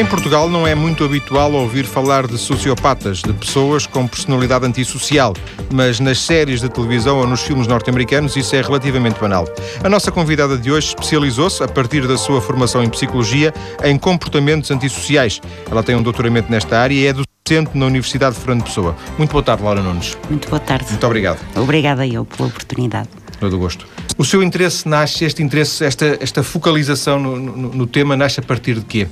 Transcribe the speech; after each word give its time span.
Em 0.00 0.06
Portugal 0.06 0.48
não 0.48 0.66
é 0.66 0.74
muito 0.74 1.04
habitual 1.04 1.52
ouvir 1.52 1.84
falar 1.84 2.26
de 2.26 2.38
sociopatas, 2.38 3.18
de 3.18 3.34
pessoas 3.34 3.86
com 3.86 4.06
personalidade 4.06 4.64
antissocial, 4.64 5.34
mas 5.70 6.00
nas 6.00 6.18
séries 6.18 6.62
de 6.62 6.70
televisão 6.70 7.18
ou 7.18 7.26
nos 7.26 7.42
filmes 7.42 7.66
norte-americanos 7.66 8.34
isso 8.34 8.56
é 8.56 8.62
relativamente 8.62 9.20
banal. 9.20 9.44
A 9.84 9.90
nossa 9.90 10.10
convidada 10.10 10.56
de 10.56 10.72
hoje 10.72 10.86
especializou-se, 10.86 11.62
a 11.62 11.68
partir 11.68 12.08
da 12.08 12.16
sua 12.16 12.40
formação 12.40 12.82
em 12.82 12.88
psicologia, 12.88 13.52
em 13.84 13.98
comportamentos 13.98 14.70
antissociais. 14.70 15.38
Ela 15.70 15.82
tem 15.82 15.94
um 15.94 16.02
doutoramento 16.02 16.50
nesta 16.50 16.78
área 16.78 16.94
e 16.94 17.06
é 17.06 17.12
docente 17.12 17.76
na 17.76 17.84
Universidade 17.84 18.36
de 18.36 18.40
Fernando 18.40 18.64
Pessoa. 18.64 18.96
Muito 19.18 19.32
boa 19.32 19.42
tarde, 19.42 19.62
Laura 19.62 19.82
Nunes. 19.82 20.16
Muito 20.30 20.48
boa 20.48 20.60
tarde. 20.60 20.86
Muito 20.88 21.06
obrigado. 21.06 21.40
Obrigada 21.54 22.06
eu 22.06 22.24
pela 22.24 22.48
oportunidade. 22.48 23.10
Todo 23.38 23.58
gosto. 23.58 23.86
O 24.16 24.24
seu 24.24 24.42
interesse 24.42 24.88
nasce, 24.88 25.26
este 25.26 25.42
interesse, 25.42 25.84
esta, 25.84 26.16
esta 26.22 26.42
focalização 26.42 27.18
no, 27.18 27.36
no, 27.36 27.68
no 27.74 27.86
tema 27.86 28.16
nasce 28.16 28.40
a 28.40 28.42
partir 28.42 28.76
de 28.76 28.86
quê? 28.86 29.06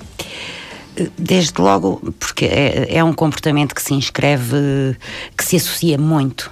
Desde 1.17 1.61
logo, 1.61 2.01
porque 2.19 2.47
é, 2.47 2.97
é, 2.97 3.05
um 3.05 3.13
comportamento 3.13 3.75
que 3.75 3.83
se 3.83 3.95
inscreve, 3.95 4.97
que 5.37 5.45
se 5.45 5.57
associa 5.57 5.97
muito 5.97 6.51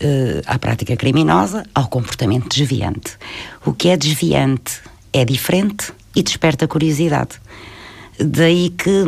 uh, 0.00 0.42
à 0.46 0.58
prática 0.58 0.96
criminosa, 0.96 1.64
ao 1.74 1.88
comportamento 1.88 2.48
desviante. 2.48 3.16
O 3.64 3.72
que 3.72 3.88
é 3.88 3.96
desviante 3.96 4.80
é 5.12 5.24
diferente 5.24 5.92
e 6.14 6.22
desperta 6.22 6.68
curiosidade. 6.68 7.40
Daí 8.18 8.70
que, 8.70 9.04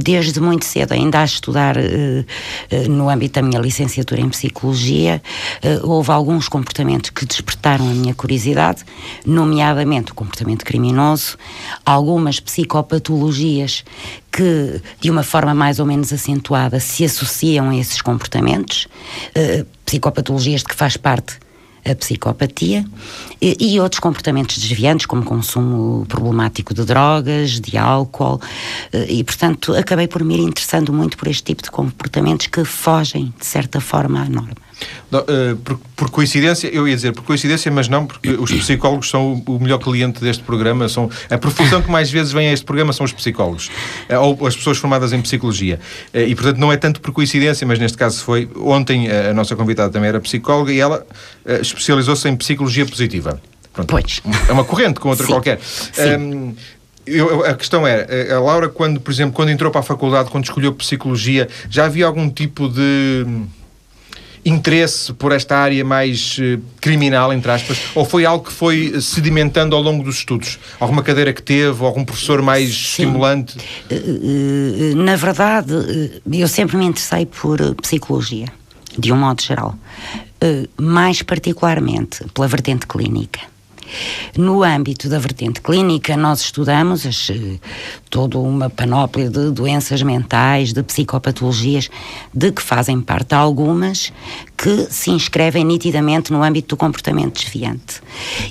desde 0.00 0.40
muito 0.40 0.64
cedo, 0.64 0.92
ainda 0.92 1.20
a 1.20 1.24
estudar 1.24 1.76
uh, 1.76 1.80
uh, 1.80 2.88
no 2.88 3.08
âmbito 3.08 3.40
da 3.40 3.46
minha 3.46 3.60
licenciatura 3.60 4.20
em 4.20 4.28
Psicologia, 4.28 5.22
uh, 5.62 5.88
houve 5.88 6.10
alguns 6.10 6.48
comportamentos 6.48 7.10
que 7.10 7.24
despertaram 7.24 7.88
a 7.88 7.94
minha 7.94 8.14
curiosidade, 8.14 8.84
nomeadamente 9.24 10.12
o 10.12 10.14
comportamento 10.14 10.64
criminoso, 10.64 11.36
algumas 11.84 12.40
psicopatologias 12.40 13.84
que, 14.32 14.80
de 15.00 15.10
uma 15.10 15.22
forma 15.22 15.54
mais 15.54 15.78
ou 15.78 15.86
menos 15.86 16.12
acentuada, 16.12 16.80
se 16.80 17.04
associam 17.04 17.70
a 17.70 17.76
esses 17.76 18.02
comportamentos, 18.02 18.88
psicopatologias 19.84 20.60
de 20.60 20.66
que 20.66 20.74
faz 20.74 20.96
parte 20.96 21.38
a 21.84 21.94
psicopatia 21.94 22.84
e, 23.40 23.74
e, 23.74 23.80
outros 23.80 24.00
comportamentos 24.00 24.58
desviantes, 24.58 25.06
como 25.06 25.24
consumo 25.24 26.04
problemático 26.06 26.74
de 26.74 26.84
drogas, 26.84 27.60
de 27.60 27.76
álcool, 27.76 28.40
eh, 28.92 29.06
e 29.08 29.24
portanto 29.24 29.74
acabei 29.74 30.08
por 30.08 30.24
me 30.24 30.34
ir 30.34 30.40
interessando 30.40 30.92
muito 30.92 31.16
por 31.16 31.28
este 31.28 31.42
tipo 31.44 31.62
de 31.62 31.70
comportamentos 31.70 32.46
que 32.46 32.64
fogem, 32.64 33.32
de 33.38 33.46
certa 33.46 33.80
forma, 33.80 34.22
à 34.22 34.28
norma. 34.28 34.67
Não, 35.10 35.20
uh, 35.20 35.56
por, 35.64 35.80
por, 35.96 36.10
coincidência, 36.10 36.68
eu 36.68 36.86
ia 36.86 36.94
dizer 36.94 37.12
por 37.12 37.24
coincidência, 37.24 37.70
mas 37.72 37.88
não, 37.88 38.06
porque 38.06 38.30
os 38.30 38.50
psicólogos 38.52 39.08
são 39.08 39.42
o, 39.46 39.56
o, 39.56 39.60
melhor 39.60 39.78
cliente 39.78 40.20
deste 40.20 40.42
programa. 40.42 40.88
São, 40.88 41.10
a 41.30 41.38
profissão 41.38 41.80
que 41.80 41.90
mais 41.90 42.10
vezes 42.10 42.32
vem 42.32 42.48
a 42.48 42.52
este 42.52 42.64
programa 42.64 42.92
são 42.92 43.04
os 43.04 43.12
psicólogos, 43.12 43.70
uh, 44.10 44.20
ou 44.20 44.46
as 44.46 44.54
pessoas 44.54 44.78
formadas 44.78 45.12
em 45.12 45.20
psicologia. 45.22 45.80
Uh, 46.12 46.18
e, 46.18 46.34
portanto, 46.34 46.58
não 46.58 46.72
é 46.72 46.76
tanto 46.76 47.00
por 47.00 47.12
coincidência, 47.12 47.66
mas 47.66 47.78
neste 47.78 47.96
caso 47.96 48.22
foi. 48.22 48.48
Ontem 48.56 49.10
a 49.10 49.32
nossa 49.32 49.56
convidada 49.56 49.90
também 49.90 50.08
era 50.08 50.20
psicóloga 50.20 50.72
e 50.72 50.78
ela 50.78 51.06
especializou-se 51.60 52.28
em 52.28 52.36
psicologia 52.36 52.84
positiva. 52.84 53.40
Pronto, 53.72 53.88
pois. 53.88 54.20
É 54.48 54.52
uma 54.52 54.64
corrente 54.64 55.00
com 55.00 55.08
outra 55.08 55.24
Sim. 55.24 55.32
qualquer. 55.32 55.60
Sim. 55.60 56.16
Um, 56.16 56.54
eu, 57.06 57.44
a 57.44 57.54
questão 57.54 57.86
é, 57.86 58.30
a 58.30 58.38
Laura, 58.38 58.68
quando, 58.68 59.00
por 59.00 59.10
exemplo, 59.10 59.32
quando 59.32 59.50
entrou 59.50 59.70
para 59.70 59.80
a 59.80 59.84
faculdade, 59.84 60.30
quando 60.30 60.44
escolheu 60.44 60.74
psicologia, 60.74 61.48
já 61.70 61.86
havia 61.86 62.04
algum 62.04 62.28
tipo 62.28 62.68
de 62.68 63.24
interesse 64.48 65.12
por 65.12 65.32
esta 65.32 65.56
área 65.56 65.84
mais 65.84 66.38
uh, 66.38 66.60
criminal, 66.80 67.32
entre 67.32 67.50
aspas, 67.50 67.78
ou 67.94 68.04
foi 68.04 68.24
algo 68.24 68.44
que 68.44 68.52
foi 68.52 69.00
sedimentando 69.00 69.76
ao 69.76 69.82
longo 69.82 70.02
dos 70.02 70.16
estudos? 70.16 70.58
Alguma 70.80 71.02
cadeira 71.02 71.32
que 71.32 71.42
teve, 71.42 71.84
algum 71.84 72.04
professor 72.04 72.42
mais 72.42 72.68
Sim. 72.68 73.02
estimulante? 73.04 73.58
Uh, 73.90 74.96
na 74.96 75.16
verdade, 75.16 76.20
eu 76.32 76.48
sempre 76.48 76.76
me 76.76 76.86
interessei 76.86 77.26
por 77.26 77.58
psicologia, 77.76 78.46
de 78.98 79.12
um 79.12 79.16
modo 79.16 79.42
geral. 79.42 79.74
mais 80.80 81.22
particularmente 81.22 82.24
pela 82.32 82.46
vertente 82.46 82.86
clínica. 82.86 83.40
No 84.36 84.62
âmbito 84.62 85.08
da 85.08 85.18
vertente 85.18 85.60
clínica, 85.60 86.16
nós 86.16 86.40
estudamos 86.40 87.06
as, 87.06 87.30
toda 88.10 88.38
uma 88.38 88.68
panóplia 88.68 89.28
de 89.28 89.50
doenças 89.50 90.02
mentais, 90.02 90.72
de 90.72 90.82
psicopatologias, 90.82 91.90
de 92.32 92.52
que 92.52 92.62
fazem 92.62 93.00
parte 93.00 93.34
algumas 93.34 94.12
que 94.58 94.88
se 94.90 95.12
inscrevem 95.12 95.64
nitidamente 95.64 96.32
no 96.32 96.42
âmbito 96.42 96.70
do 96.74 96.76
comportamento 96.76 97.40
desviante. 97.40 98.02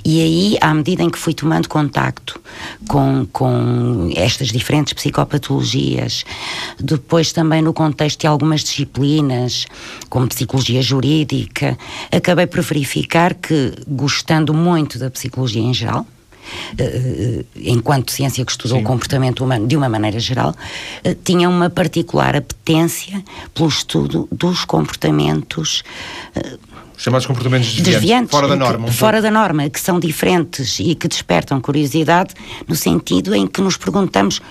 E 0.05 0.21
aí, 0.21 0.57
à 0.61 0.73
medida 0.73 1.03
em 1.03 1.09
que 1.09 1.17
fui 1.19 1.33
tomando 1.33 1.67
contacto 1.67 2.39
com, 2.87 3.27
com 3.33 4.09
estas 4.15 4.47
diferentes 4.47 4.93
psicopatologias, 4.93 6.23
depois 6.79 7.33
também 7.33 7.61
no 7.61 7.73
contexto 7.73 8.21
de 8.21 8.27
algumas 8.27 8.63
disciplinas, 8.63 9.65
como 10.09 10.29
psicologia 10.29 10.81
jurídica, 10.81 11.77
acabei 12.09 12.47
por 12.47 12.61
verificar 12.61 13.33
que, 13.33 13.73
gostando 13.85 14.53
muito 14.53 14.97
da 14.97 15.11
psicologia 15.11 15.61
em 15.61 15.73
geral, 15.73 16.07
enquanto 17.55 18.11
ciência 18.11 18.43
que 18.45 18.51
estudou 18.51 18.77
Sim. 18.77 18.83
o 18.83 18.87
comportamento 18.87 19.43
humano 19.43 19.67
de 19.67 19.75
uma 19.75 19.89
maneira 19.89 20.19
geral, 20.19 20.51
uh, 20.51 21.15
tinha 21.23 21.49
uma 21.49 21.69
particular 21.69 22.35
apetência 22.35 23.23
pelo 23.53 23.69
estudo 23.69 24.27
dos 24.31 24.65
comportamentos. 24.65 25.83
Chamados 26.97 27.27
comportamentos 27.27 27.67
desviantes, 27.67 27.93
desviantes 27.93 28.31
fora 28.31 28.47
da 28.47 28.55
norma. 28.55 28.87
Um 28.87 28.91
fora 28.91 29.17
pouco. 29.17 29.33
da 29.33 29.39
norma, 29.39 29.69
que 29.69 29.79
são 29.79 29.99
diferentes 29.99 30.79
e 30.79 30.95
que 30.95 31.07
despertam 31.07 31.61
curiosidade 31.61 32.33
no 32.67 32.75
sentido 32.75 33.35
em 33.35 33.45
que 33.45 33.61
nos 33.61 33.77
perguntamos 33.77 34.41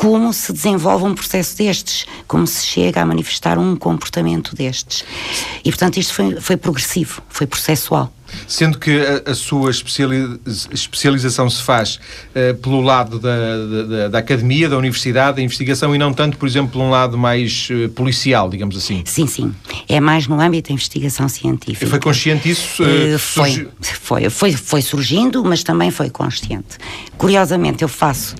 como 0.00 0.32
se 0.32 0.50
desenvolve 0.50 1.04
um 1.04 1.14
processo 1.14 1.58
destes, 1.58 2.06
como 2.26 2.46
se 2.46 2.64
chega 2.64 3.02
a 3.02 3.04
manifestar 3.04 3.58
um 3.58 3.76
comportamento 3.76 4.56
destes. 4.56 5.04
E, 5.62 5.70
portanto, 5.70 5.98
isto 5.98 6.14
foi, 6.14 6.40
foi 6.40 6.56
progressivo, 6.56 7.20
foi 7.28 7.46
processual. 7.46 8.10
Sendo 8.46 8.78
que 8.78 9.00
a, 9.00 9.30
a 9.30 9.34
sua 9.34 9.70
especialização 9.70 11.48
se 11.48 11.62
faz 11.62 11.96
uh, 11.96 12.54
pelo 12.56 12.80
lado 12.80 13.18
da, 13.18 13.36
da, 13.84 14.08
da, 14.08 14.18
academia, 14.18 14.68
da 14.68 14.76
universidade, 14.76 15.36
da 15.36 15.42
investigação 15.42 15.94
e 15.94 15.98
não 15.98 16.12
tanto, 16.12 16.36
por 16.36 16.48
exemplo, 16.48 16.72
por 16.72 16.80
um 16.80 16.90
lado 16.90 17.16
mais 17.16 17.68
uh, 17.70 17.88
policial, 17.90 18.48
digamos 18.48 18.76
assim. 18.76 19.02
Sim, 19.06 19.26
sim. 19.26 19.54
É 19.88 20.00
mais 20.00 20.26
no 20.26 20.40
âmbito 20.40 20.68
da 20.68 20.74
investigação 20.74 21.28
científica. 21.28 21.84
E 21.84 21.88
foi 21.88 22.00
consciente 22.00 22.50
isso? 22.50 22.82
Uh, 22.82 23.18
foi, 23.18 23.50
surgi... 23.50 23.68
foi, 23.80 24.30
foi, 24.30 24.52
foi 24.52 24.82
surgindo, 24.82 25.44
mas 25.44 25.62
também 25.62 25.90
foi 25.90 26.10
consciente. 26.10 26.78
Curiosamente, 27.16 27.82
eu 27.82 27.88
faço 27.88 28.34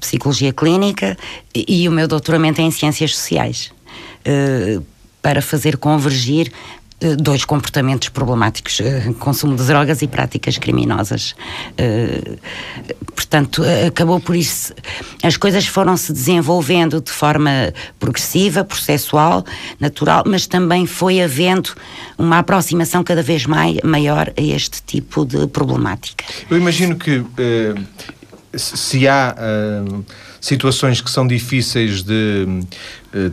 psicologia 0.00 0.52
clínica 0.52 1.16
e, 1.54 1.82
e, 1.82 1.88
o 1.88 1.92
meu 1.92 2.08
doutoramento 2.08 2.60
é 2.60 2.64
em 2.64 2.72
ciências 2.72 3.14
sociais. 3.14 3.70
para 5.22 5.40
fazer 5.40 5.76
convergir 5.76 6.48
eh, 6.48 6.79
dois 7.18 7.44
comportamentos 7.44 8.08
problemáticos, 8.08 8.80
uh, 8.80 9.14
consumo 9.14 9.56
de 9.56 9.64
drogas 9.64 10.02
e 10.02 10.06
práticas 10.06 10.58
criminosas. 10.58 11.34
Uh, 11.72 12.38
portanto, 13.14 13.62
acabou 13.86 14.20
por 14.20 14.36
isso. 14.36 14.74
As 15.22 15.36
coisas 15.36 15.66
foram 15.66 15.96
se 15.96 16.12
desenvolvendo 16.12 17.00
de 17.00 17.10
forma 17.10 17.72
progressiva, 17.98 18.64
processual, 18.64 19.44
natural, 19.78 20.24
mas 20.26 20.46
também 20.46 20.86
foi 20.86 21.20
havendo 21.20 21.70
uma 22.18 22.38
aproximação 22.38 23.02
cada 23.02 23.22
vez 23.22 23.46
mai, 23.46 23.78
maior 23.82 24.32
a 24.36 24.42
este 24.42 24.82
tipo 24.82 25.24
de 25.24 25.46
problemática. 25.46 26.24
Eu 26.50 26.56
imagino 26.56 26.96
que 26.96 27.24
se 28.54 29.06
há 29.06 29.34
situações 30.40 31.00
que 31.00 31.10
são 31.10 31.26
difíceis 31.26 32.02
de 32.02 32.46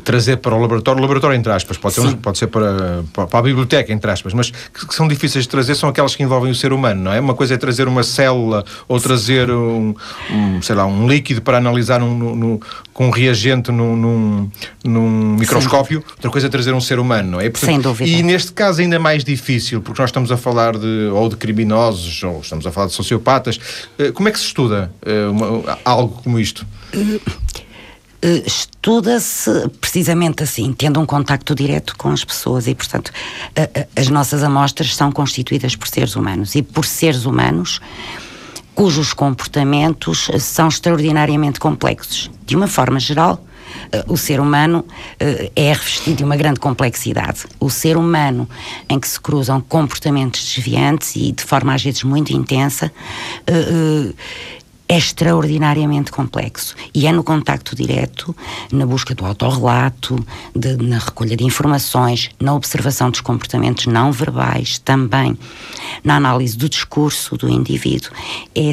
trazer 0.04 0.38
para 0.38 0.56
o 0.56 0.60
laboratório, 0.60 1.00
o 1.00 1.02
laboratório 1.02 1.38
entre 1.38 1.52
aspas, 1.52 1.78
pode 1.78 1.96
ser, 1.96 2.02
um, 2.02 2.14
pode 2.14 2.38
ser 2.38 2.48
para, 2.48 3.04
para, 3.14 3.40
a 3.40 3.42
biblioteca 3.42 3.94
entre 3.94 4.10
aspas, 4.10 4.34
mas 4.34 4.50
que, 4.50 4.88
que, 4.88 4.96
são 4.96 5.08
difíceis 5.08 5.44
de 5.44 5.50
trazer 5.50 5.76
são 5.76 5.90
aquelas 5.90 6.16
que 6.16 6.24
envolvem 6.24 6.52
o 6.52 6.56
ser 6.56 6.74
humano, 6.74 7.04
não 7.04 7.14
é? 7.14 7.20
Uma 7.20 7.36
coisa 7.36 7.54
é 7.54 7.58
trazer 7.58 7.88
uma 7.88 8.04
célula 8.04 8.66
ou 8.88 9.00
trazer 9.00 9.52
um, 9.52 9.94
um 10.32 10.62
sei 10.62 10.76
lá, 10.76 10.86
um 10.86 11.08
líquido 11.08 11.42
para 11.42 11.58
analisar 11.58 12.02
um, 12.02 12.36
no, 12.36 12.62
com 12.94 13.08
um 13.08 13.10
reagente 13.12 13.72
num, 13.72 13.96
num, 13.96 14.52
num 14.84 15.36
microscópio, 15.36 16.00
Sim. 16.00 16.06
outra 16.12 16.32
coisa 16.32 16.48
é 16.48 16.50
trazer 16.50 16.74
um 16.74 16.82
ser 16.82 16.98
humano, 16.98 17.32
não 17.32 17.40
é? 17.40 17.50
Portanto, 17.50 17.70
Sem 17.70 17.80
dúvida. 17.80 18.10
E 18.10 18.24
neste 18.24 18.52
caso 18.52 18.82
ainda 18.82 18.98
mais 18.98 19.24
difícil, 19.24 19.82
porque 19.82 20.02
nós 20.02 20.10
estamos 20.10 20.32
a 20.32 20.38
falar 20.38 20.78
de, 20.78 21.10
ou 21.14 21.30
de 21.30 21.36
criminosos, 21.36 22.24
ou 22.24 22.40
estamos 22.42 22.66
a 22.66 22.72
falar 22.72 22.88
de 22.88 22.94
sociopatas. 22.94 23.58
Uh, 24.00 24.12
como 24.14 24.28
é 24.28 24.32
que 24.32 24.40
se 24.40 24.46
estuda 24.46 24.92
uh, 25.06 25.32
uma, 25.32 25.78
algo 25.86 26.22
como 26.24 26.40
isto? 26.40 26.66
Eh, 28.22 28.44
estuda-se 28.46 29.70
precisamente 29.80 30.44
assim, 30.44 30.74
tendo 30.74 31.00
um 31.00 31.06
contacto 31.06 31.54
direto 31.54 31.96
com 31.98 32.10
as 32.10 32.24
pessoas 32.24 32.68
e, 32.68 32.74
portanto, 32.74 33.12
as 33.96 34.08
nossas 34.10 34.44
amostras 34.44 34.96
são 34.96 35.12
constituídas 35.12 35.76
por 35.76 35.88
seres 35.88 36.16
humanos 36.16 36.56
e 36.56 36.62
por 36.62 36.86
seres 36.86 37.26
humanos 37.26 37.80
cujos 38.78 39.12
comportamentos 39.12 40.30
são 40.40 40.68
extraordinariamente 40.68 41.60
complexos. 41.60 42.30
De 42.46 42.56
uma 42.56 42.68
forma 42.68 43.00
geral, 43.00 43.44
eh, 43.92 44.06
o 44.08 44.16
ser 44.16 44.40
humano 44.40 44.86
eh, 45.20 45.52
é 45.56 45.74
revestido 45.74 46.18
de 46.18 46.24
uma 46.24 46.36
grande 46.36 46.60
complexidade. 46.60 47.46
O 47.60 47.72
ser 47.72 47.98
humano 47.98 48.48
em 48.88 49.00
que 49.00 49.08
se 49.08 49.20
cruzam 49.20 49.60
comportamentos 49.62 50.46
desviantes 50.46 51.16
e 51.16 51.32
de 51.32 51.44
forma 51.44 51.74
às 51.74 51.84
vezes 51.84 52.04
muito 52.04 52.32
intensa 52.32 52.92
é 54.90 54.98
extraordinariamente 54.98 56.12
complexo 56.12 56.76
e 56.94 57.08
é 57.08 57.12
no 57.12 57.24
contacto 57.24 57.76
direto, 57.76 58.36
na 58.72 58.86
busca 58.86 59.14
do 59.14 59.26
autorrelato, 59.26 60.18
de, 60.56 60.78
na 60.78 60.98
recolha 60.98 61.36
de 61.36 61.44
informações, 61.44 62.30
na 62.40 62.54
observação 62.54 63.10
dos 63.10 63.22
comportamentos 63.22 63.86
não 63.86 64.12
verbais, 64.12 64.80
também 64.80 65.38
na 66.04 66.16
análise 66.16 66.58
do 66.58 66.70
discurso 66.70 67.36
do 67.38 67.50
indivíduo. 67.50 68.12
É, 68.56 68.72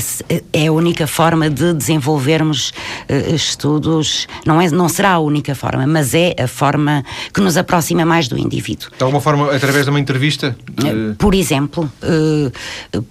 é 0.52 0.66
a 0.68 0.72
única 0.72 1.06
forma 1.06 1.50
de 1.50 1.72
desenvolvermos 1.74 2.70
uh, 2.70 3.34
estudos, 3.34 4.28
não, 4.46 4.60
é, 4.60 4.70
não 4.70 4.88
será 4.88 5.12
a 5.12 5.18
única 5.18 5.54
forma, 5.54 5.86
mas 5.86 6.14
é 6.14 6.34
a 6.38 6.46
forma 6.46 7.04
que 7.32 7.40
nos 7.40 7.56
aproxima 7.56 8.04
mais 8.04 8.28
do 8.28 8.38
indivíduo. 8.38 8.88
De 8.96 9.02
alguma 9.02 9.20
forma, 9.20 9.54
através 9.54 9.84
de 9.84 9.90
uma 9.90 10.00
entrevista? 10.00 10.56
De... 10.70 11.14
Por 11.18 11.34
exemplo, 11.34 11.90
uh, 12.02 13.04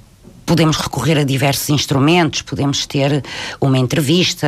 podemos 0.46 0.78
recorrer 0.78 1.18
a 1.18 1.24
diversos 1.24 1.70
instrumentos, 1.70 2.42
podemos 2.42 2.86
ter 2.86 3.24
uma 3.60 3.78
entrevista. 3.78 4.48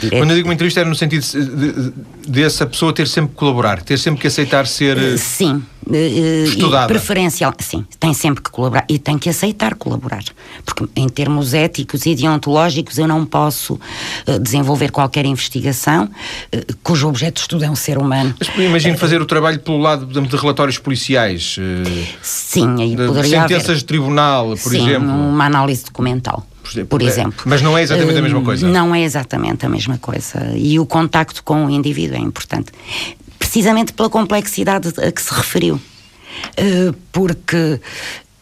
Direta. 0.00 0.18
Quando 0.18 0.30
eu 0.30 0.36
digo 0.36 0.48
uma 0.48 0.54
entrevista, 0.54 0.80
é 0.80 0.84
no 0.84 0.94
sentido 0.94 1.22
de, 1.22 1.72
de, 1.72 1.92
de, 2.26 2.42
essa 2.42 2.66
pessoa 2.66 2.92
ter 2.92 3.06
sempre 3.06 3.30
que 3.30 3.36
colaborar, 3.36 3.82
ter 3.82 3.98
sempre 3.98 4.20
que 4.20 4.26
aceitar 4.26 4.66
ser. 4.66 4.96
Uh, 4.96 5.18
sim. 5.18 5.62
Uh, 5.86 6.44
estudada. 6.44 6.86
Preferencial, 6.86 7.52
sim, 7.60 7.84
tem 7.98 8.12
sempre 8.12 8.42
que 8.42 8.50
colaborar 8.50 8.84
e 8.90 8.98
tem 8.98 9.16
que 9.16 9.30
aceitar 9.30 9.74
colaborar. 9.74 10.22
Porque, 10.64 10.86
em 10.94 11.08
termos 11.08 11.54
éticos 11.54 12.04
e 12.04 12.14
deontológicos, 12.14 12.98
eu 12.98 13.08
não 13.08 13.24
posso 13.24 13.80
desenvolver 14.42 14.90
qualquer 14.90 15.24
investigação 15.24 16.10
cujo 16.82 17.08
objeto 17.08 17.36
de 17.36 17.40
estudo 17.40 17.64
é 17.64 17.70
um 17.70 17.76
ser 17.76 17.96
humano. 17.96 18.34
Mas 18.38 18.66
imagino 18.66 18.98
fazer 18.98 19.22
o 19.22 19.24
trabalho 19.24 19.60
pelo 19.60 19.78
lado 19.78 20.04
de 20.06 20.36
relatórios 20.36 20.76
policiais. 20.76 21.56
sim, 22.20 22.82
aí 22.82 22.94
poderia. 22.94 23.40
Sentenças 23.40 23.70
haver... 23.70 23.76
de 23.76 23.84
tribunal, 23.84 24.48
por 24.62 24.72
sim, 24.72 24.82
exemplo 24.82 25.07
uma 25.12 25.46
análise 25.46 25.84
documental. 25.84 26.46
Por 26.88 27.00
exemplo. 27.00 27.44
Mas 27.46 27.62
não 27.62 27.78
é 27.78 27.82
exatamente 27.82 28.18
a 28.18 28.22
mesma 28.22 28.42
coisa. 28.42 28.66
Hum, 28.66 28.70
não 28.70 28.94
é 28.94 29.02
exatamente 29.02 29.64
a 29.64 29.68
mesma 29.68 29.96
coisa. 29.96 30.52
E 30.54 30.78
o 30.78 30.84
contacto 30.84 31.42
com 31.42 31.64
o 31.64 31.70
indivíduo 31.70 32.16
é 32.16 32.20
importante. 32.20 32.72
Precisamente 33.38 33.94
pela 33.94 34.10
complexidade 34.10 34.92
a 35.00 35.10
que 35.10 35.22
se 35.22 35.32
referiu. 35.32 35.80
Eh, 36.56 36.92
porque 37.12 37.80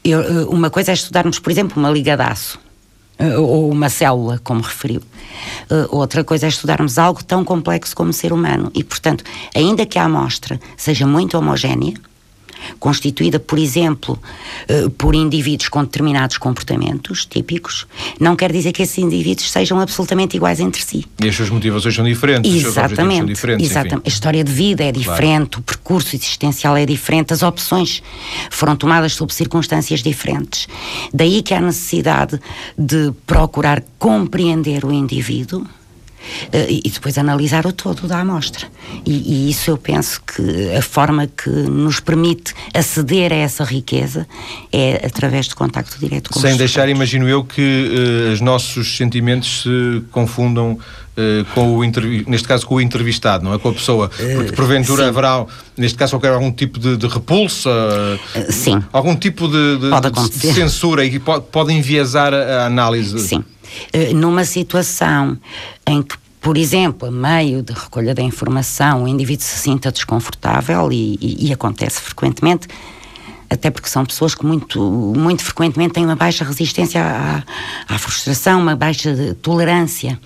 eh, 0.05 0.17
uma 0.49 0.71
coisa 0.71 0.93
é 0.93 0.95
estudarmos, 0.95 1.39
por 1.39 1.51
exemplo, 1.51 1.79
uma 1.79 1.91
liga 1.91 2.17
de 2.17 2.23
aço 2.23 2.59
eh, 3.19 3.37
ou 3.37 3.71
uma 3.71 3.89
célula, 3.89 4.41
como 4.43 4.61
referiu. 4.61 5.03
outra 5.91 6.25
coisa 6.25 6.47
é 6.47 6.49
estudarmos 6.49 6.99
algo 6.99 7.23
tão 7.23 7.45
complexo 7.45 7.95
como 7.95 8.11
o 8.11 8.13
ser 8.13 8.33
humano. 8.33 8.71
E, 8.75 8.83
portanto, 8.83 9.25
ainda 9.55 9.85
que 9.87 9.99
a 9.99 10.05
amostra 10.05 10.59
seja 10.77 11.07
muito 11.07 11.37
homogénea, 11.37 11.95
constituída, 12.79 13.39
por 13.39 13.59
exemplo, 13.59 14.19
uh, 14.69 14.91
por 14.91 15.15
indivíduos 15.15 15.69
com 15.69 15.83
determinados 15.83 16.39
comportamentos 16.39 17.27
típicos, 17.27 17.87
não 18.19 18.37
quer 18.37 18.53
dizer 18.53 18.73
que 18.73 18.83
esses 18.83 18.99
indivíduos 18.99 19.51
sejam 19.51 19.81
absolutamente 19.81 20.37
iguais 20.37 20.61
entre 20.61 20.83
si. 20.83 21.05
E 21.23 21.29
as 21.29 21.35
suas 21.35 21.51
motivações 21.51 21.95
são 21.95 22.05
diferentes, 22.05 22.53
exatamente, 22.53 23.17
são 23.17 23.27
diferentes. 23.27 23.71
Exatamente. 23.71 24.07
A 24.07 24.09
história 24.09 24.45
de 24.45 24.53
vida 24.53 24.85
é 24.85 24.93
diferente, 24.93 25.51
claro. 25.51 25.61
o 25.61 25.63
percurso 25.63 26.17
existencial 26.17 26.77
é 26.77 26.87
diferente, 26.87 27.33
as 27.33 27.43
opções 27.43 28.03
foram 28.51 28.77
tomadas 28.77 29.15
sob 29.15 29.33
circunstâncias 29.33 30.03
diferentes. 30.03 30.69
Daí 31.13 31.43
que 31.43 31.55
há 31.55 31.61
necessidade 31.61 32.41
de 32.77 33.13
procurar 33.27 33.83
compreender 33.99 34.85
o 34.85 34.93
indivíduo 34.93 35.67
e 36.69 36.91
depois 36.91 37.19
analisar 37.19 37.67
o 37.67 37.73
todo 37.73 38.07
da 38.07 38.21
amostra. 38.21 38.67
E, 39.05 39.47
e, 39.47 39.51
isso 39.51 39.71
eu 39.71 39.77
penso 39.77 40.21
que 40.23 40.75
a 40.75 40.83
forma 40.83 41.27
que 41.27 41.51
nos 41.51 42.01
permite 42.01 42.55
aceder 42.75 43.33
a 43.33 43.37
essa 43.37 43.65
riqueza 43.65 44.27
é 44.73 45.07
através 45.07 45.47
de 45.47 45.55
contacto 45.55 45.99
direto 45.99 46.31
com 46.31 46.41
Sem 46.41 46.57
deixar, 46.57 46.89
imagino 46.89 47.29
eu, 47.29 47.45
que 47.45 47.61
uh, 47.61 48.33
os 48.33 48.41
nossos 48.41 48.97
sentimentos 48.97 49.63
se 49.63 50.03
confundam 50.11 50.79
Uh, 51.17 51.47
com 51.55 51.79
o 51.79 51.83
neste 52.31 52.47
caso 52.47 52.67
com 52.67 52.75
o 52.75 52.81
entrevistado, 52.81 53.43
não 53.43 53.55
é 53.55 53.59
com 53.59 53.71
a 53.71 53.73
pessoa, 53.73 54.11
porque 54.35 54.53
porventura 54.53 55.05
uh, 55.05 55.09
haverá, 55.09 55.47
neste 55.75 55.97
caso, 55.97 56.13
qualquer 56.13 56.33
algum 56.33 56.53
tipo 56.53 56.79
de, 56.79 56.95
de 56.99 57.07
repulsa, 57.07 57.71
uh, 57.71 58.53
sim. 58.53 58.85
algum 58.93 59.17
tipo 59.17 59.49
de, 59.49 59.79
de, 59.79 60.39
de 60.39 60.53
censura 60.53 61.07
e 61.07 61.19
pode, 61.19 61.47
pode 61.51 61.73
enviesar 61.73 62.35
a, 62.35 62.65
a 62.65 62.67
análise. 62.67 63.19
Sim. 63.19 63.43
Eh, 63.93 64.13
numa 64.13 64.45
situação 64.45 65.39
em 65.87 66.03
que 66.03 66.17
por 66.47 66.57
exemplo, 66.57 67.09
a 67.09 67.11
meio 67.11 67.61
de 67.61 67.73
recolha 67.73 68.15
da 68.15 68.23
informação, 68.23 69.03
o 69.03 69.09
indivíduo 69.09 69.45
se 69.45 69.59
sinta 69.59 69.91
desconfortável 69.91 70.93
e, 70.93 71.19
e, 71.21 71.49
e, 71.49 71.53
acontece 71.53 72.01
frequentemente, 72.01 72.69
até 73.51 73.69
porque 73.69 73.89
são 73.89 74.07
pessoas 74.07 74.33
que 74.33 74.47
muito, 74.47 74.81
muito 74.81 75.43
frequentemente 75.43 75.95
têm 75.95 76.05
uma 76.05 76.15
baixa 76.15 76.45
resistência 76.45 77.03
à, 77.03 77.43
à 77.93 77.99
frustração, 77.99 78.61
uma 78.61 78.77
baixa 78.77 79.37
tolerância. 79.43 80.21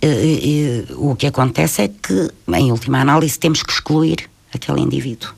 E, 0.00 0.06
e, 0.06 0.94
o 0.94 1.16
que 1.16 1.26
acontece 1.26 1.82
é 1.82 1.88
que, 1.88 2.30
em 2.54 2.70
última 2.70 3.00
análise, 3.00 3.36
temos 3.36 3.60
que 3.60 3.72
excluir 3.72 4.30
aquele 4.54 4.80
indivíduo 4.80 5.30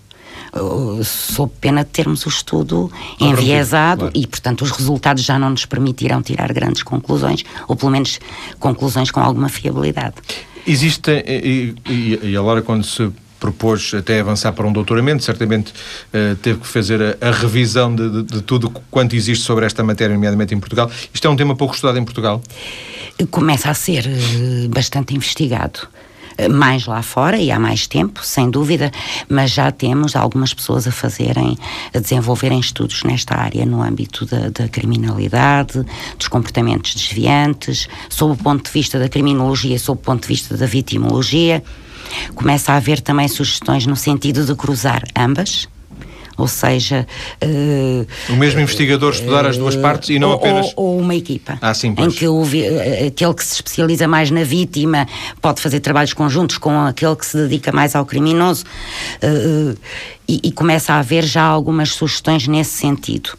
sob 1.05 1.52
pena 1.61 1.85
de 1.85 1.91
termos 1.91 2.26
o 2.26 2.29
estudo 2.29 2.91
enviesado 3.20 4.00
claro. 4.00 4.12
e, 4.17 4.26
portanto, 4.26 4.62
os 4.62 4.70
resultados 4.70 5.23
já 5.23 5.38
não 5.38 5.50
nos 5.50 5.64
permitirão 5.64 6.23
tirar 6.23 6.52
grandes 6.52 6.82
conclusões, 6.82 7.44
ou 7.69 7.76
pelo 7.76 7.93
menos 7.93 8.19
conclusões 8.58 9.11
com 9.11 9.20
alguma 9.20 9.49
fiabilidade. 9.49 10.17
Existe, 10.67 11.11
e, 11.26 11.75
e, 11.88 12.20
e 12.31 12.37
agora 12.37 12.62
quando 12.62 12.85
se 12.85 13.11
propôs 13.41 13.94
até 13.94 14.20
avançar 14.20 14.52
para 14.52 14.67
um 14.67 14.73
doutoramento, 14.73 15.25
certamente 15.25 15.73
uh, 15.73 16.37
teve 16.37 16.61
que 16.61 16.67
fazer 16.67 17.00
a, 17.02 17.29
a 17.29 17.31
revisão 17.31 17.94
de, 17.94 18.11
de, 18.11 18.23
de, 18.23 18.43
tudo 18.43 18.70
quanto 18.91 19.17
existe 19.17 19.44
sobre 19.44 19.64
esta 19.64 19.82
matéria, 19.82 20.14
nomeadamente 20.14 20.55
em 20.55 20.61
Portugal. 20.61 20.91
Isto 21.12 21.26
é 21.26 21.31
um 21.31 21.37
tema 21.37 21.56
pouco 21.56 21.75
estudado 21.75 21.99
em 21.99 22.05
Portugal? 22.05 22.43
Começa 23.31 23.70
a 23.70 23.75
ser 23.75 24.06
uh, 24.06 24.69
bastante 24.69 25.14
investigado 25.14 25.88
mais 26.48 26.87
lá 26.87 27.02
fora 27.02 27.38
e 27.38 27.50
há 27.50 27.58
mais 27.58 27.87
tempo, 27.87 28.25
sem 28.25 28.50
dúvida, 28.50 28.90
mas 29.28 29.50
já 29.50 29.70
temos 29.70 30.14
algumas 30.16 30.54
pessoas 30.54 30.87
a 30.87 30.92
fazerem, 30.92 31.56
a 31.94 31.98
desenvolverem 31.98 32.60
estudos 32.60 33.02
nesta 33.04 33.37
área 33.37 33.64
no 33.66 33.82
âmbito 33.82 34.26
da, 34.26 34.50
da 34.50 34.69
criminalidade, 34.69 35.84
dos 36.19 36.28
comportamentos 36.28 36.94
desviantes, 36.94 37.88
sob 38.08 38.34
o 38.34 38.37
ponto 38.37 38.64
de 38.64 38.70
vista 38.70 38.98
da 38.98 39.08
criminologia, 39.08 39.78
sob 39.78 40.00
o 40.00 40.02
ponto 40.02 40.22
de 40.22 40.28
vista 40.28 40.56
da 40.56 40.66
vitimologia. 40.66 41.62
Começa 42.34 42.72
a 42.72 42.76
haver 42.76 43.00
também 43.00 43.28
sugestões 43.28 43.87
no 43.87 43.96
sentido 43.96 44.44
de 44.44 44.54
cruzar 44.54 45.04
ambas 45.16 45.69
ou 46.40 46.48
seja... 46.48 47.06
Uh, 47.42 48.06
o 48.32 48.37
mesmo 48.37 48.60
investigador 48.60 49.12
estudar 49.12 49.46
as 49.46 49.56
duas 49.56 49.76
partes 49.76 50.10
e 50.10 50.19
não 50.19 50.31
ou, 50.31 50.34
apenas... 50.34 50.72
Ou, 50.76 50.98
uma 50.98 51.14
equipa. 51.14 51.58
Ah, 51.60 51.75
sim, 51.75 51.94
pois. 51.94 52.08
Em 52.08 52.16
que 52.16 52.26
o, 52.26 52.42
eh, 52.54 53.06
aquele 53.08 53.34
que 53.34 53.44
se 53.44 53.54
especializa 53.54 54.09
mais 54.09 54.30
na 54.30 54.42
vítima 54.42 55.06
pode 55.40 55.61
fazer 55.61 55.80
trabalhos 55.80 56.12
conjuntos 56.12 56.59
com 56.59 56.78
aquele 56.80 57.16
que 57.16 57.26
se 57.26 57.37
dedica 57.37 57.73
mais 57.73 57.94
ao 57.94 58.04
criminoso. 58.04 58.64
Uh, 59.23 59.76
e, 60.28 60.40
e, 60.44 60.52
começa 60.52 60.92
a 60.92 61.00
haver 61.00 61.25
já 61.25 61.42
algumas 61.42 61.90
sugestões 61.90 62.47
nesse 62.47 62.70
sentido, 62.70 63.30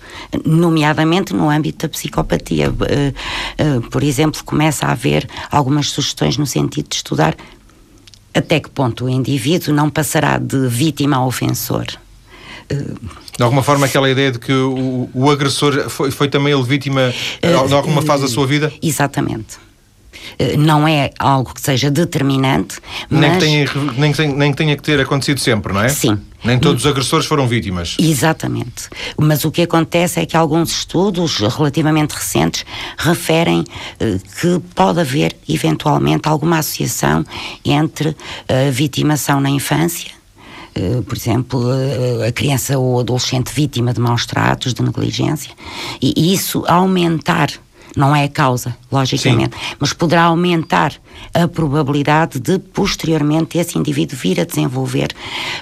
nomeadamente 0.46 1.34
no 1.34 1.50
âmbito 1.50 1.88
da 1.88 1.90
psicopatia. 1.90 2.70
Uh, 2.70 2.74
uh, 2.74 3.82
por 3.90 4.04
exemplo, 4.04 4.44
começa 4.44 4.86
a 4.86 4.92
haver 4.92 5.26
algumas 5.50 5.90
sugestões 5.90 6.38
no 6.38 6.46
sentido 6.46 6.90
de 6.90 6.96
estudar 6.96 7.36
até 8.34 8.60
que 8.60 8.70
ponto 8.70 9.06
o 9.06 9.10
indivíduo 9.10 9.74
não 9.74 9.90
passará 9.90 10.38
de 10.38 10.68
vítima 10.68 11.18
a 11.18 11.26
ofensor. 11.26 11.86
De 13.38 13.44
alguma 13.44 13.64
forma, 13.64 13.86
aquela 13.86 14.10
ideia 14.10 14.32
de 14.32 14.40
que 14.40 14.54
o, 14.54 15.10
o 15.14 15.30
agressor 15.30 15.90
foi, 15.90 16.12
foi, 16.12 16.28
também 16.28 16.54
ele 16.54 16.64
vítima 16.64 17.14
uh, 17.44 17.68
de 17.68 17.74
alguma 17.74 18.02
fase 18.02 18.24
da 18.24 18.30
sua 18.30 18.46
vida? 18.46 18.72
Exatamente. 18.82 19.58
Não 20.58 20.88
é 20.88 21.10
algo 21.18 21.54
que 21.54 21.62
seja 21.62 21.90
determinante, 21.90 22.80
nem, 23.10 23.32
que 23.32 23.38
tenha, 23.38 23.70
nem, 23.98 24.12
que 24.12 24.18
tenha, 24.18 24.36
nem 24.36 24.52
que 24.52 24.58
tenha 24.58 24.76
que 24.76 24.84
ter 24.84 25.00
acontecido 25.00 25.40
sempre, 25.40 25.74
não 25.74 25.82
é? 25.82 25.90
Sim. 25.90 26.18
Nem 26.44 26.58
todos 26.60 26.86
os 26.86 26.92
agressores 26.92 27.26
foram 27.26 27.48
vítimas. 27.48 27.96
Exatamente. 28.00 28.90
Mas 29.18 29.46
o 29.46 29.52
que 29.52 29.62
acontece 29.62 30.20
é 30.20 30.26
que 30.26 30.36
alguns 30.36 30.72
estudos 30.72 31.38
relativamente 31.38 32.12
recentes 32.12 32.66
referem 32.98 33.64
que 34.40 34.60
pode 34.74 35.00
haver, 35.00 35.36
eventualmente, 35.48 36.28
alguma 36.28 36.60
associação 36.60 37.24
entre 37.64 38.16
a 38.48 38.72
vitimação 38.72 39.40
na 39.40 39.50
infância 39.50 40.12
eh, 40.12 40.21
por 41.06 41.18
exemplo, 41.18 41.72
eh, 41.72 42.28
a 42.28 42.32
criança 42.32 42.78
ou 42.78 43.00
adolescente 43.00 43.54
vítima 43.54 43.94
de 43.94 44.00
maus 44.00 44.26
tratos, 44.26 44.74
de 44.74 44.82
negligência, 44.82 45.52
e, 46.02 46.34
isso 46.34 46.64
aumentar 46.68 47.52
não 47.96 48.16
é 48.16 48.24
a 48.24 48.30
causa, 48.30 48.76
logicamente, 48.90 49.56
Sim. 49.56 49.76
mas 49.80 49.92
poderá 49.92 50.24
aumentar 50.24 50.94
a 51.34 51.48
probabilidade 51.48 52.40
de 52.40 52.58
posteriormente 52.58 53.58
esse 53.58 53.78
indivíduo 53.78 54.18
vir 54.18 54.40
a 54.40 54.46
desenvolver 54.46 55.14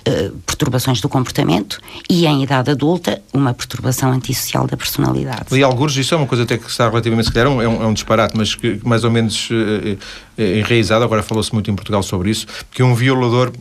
uh, 0.08 0.38
perturbações 0.46 1.02
do 1.02 1.10
comportamento 1.10 1.82
e 2.08 2.28
em 2.28 2.44
idade 2.44 2.70
adulta 2.70 3.20
uma 3.34 3.54
perturbação 3.54 4.12
antissocial 4.12 4.68
da 4.68 4.78
personalidade. 4.78 5.58
E 5.58 5.64
alguns, 5.64 5.98
isso 5.98 6.14
é 6.14 6.18
uma 6.18 6.28
coisa 6.28 6.44
até 6.44 6.58
que 6.58 6.70
está 6.70 6.88
relativamente, 6.88 7.26
se 7.26 7.34
calhar 7.34 7.48
é 7.48 7.68
um, 7.68 7.84
é 7.84 7.88
um 7.88 7.94
disparate, 7.94 8.38
mas 8.38 8.54
que 8.54 8.80
mais 8.84 9.04
ou 9.04 9.10
menos 9.10 9.50
uh, 9.50 9.98
enraizado, 10.38 11.04
agora 11.04 11.24
falou-se 11.24 11.52
muito 11.52 11.72
em 11.72 11.76
Portugal 11.76 12.04
sobre 12.04 12.30
isso, 12.30 12.46
que 12.72 12.84
um 12.84 12.94
violador 12.94 13.52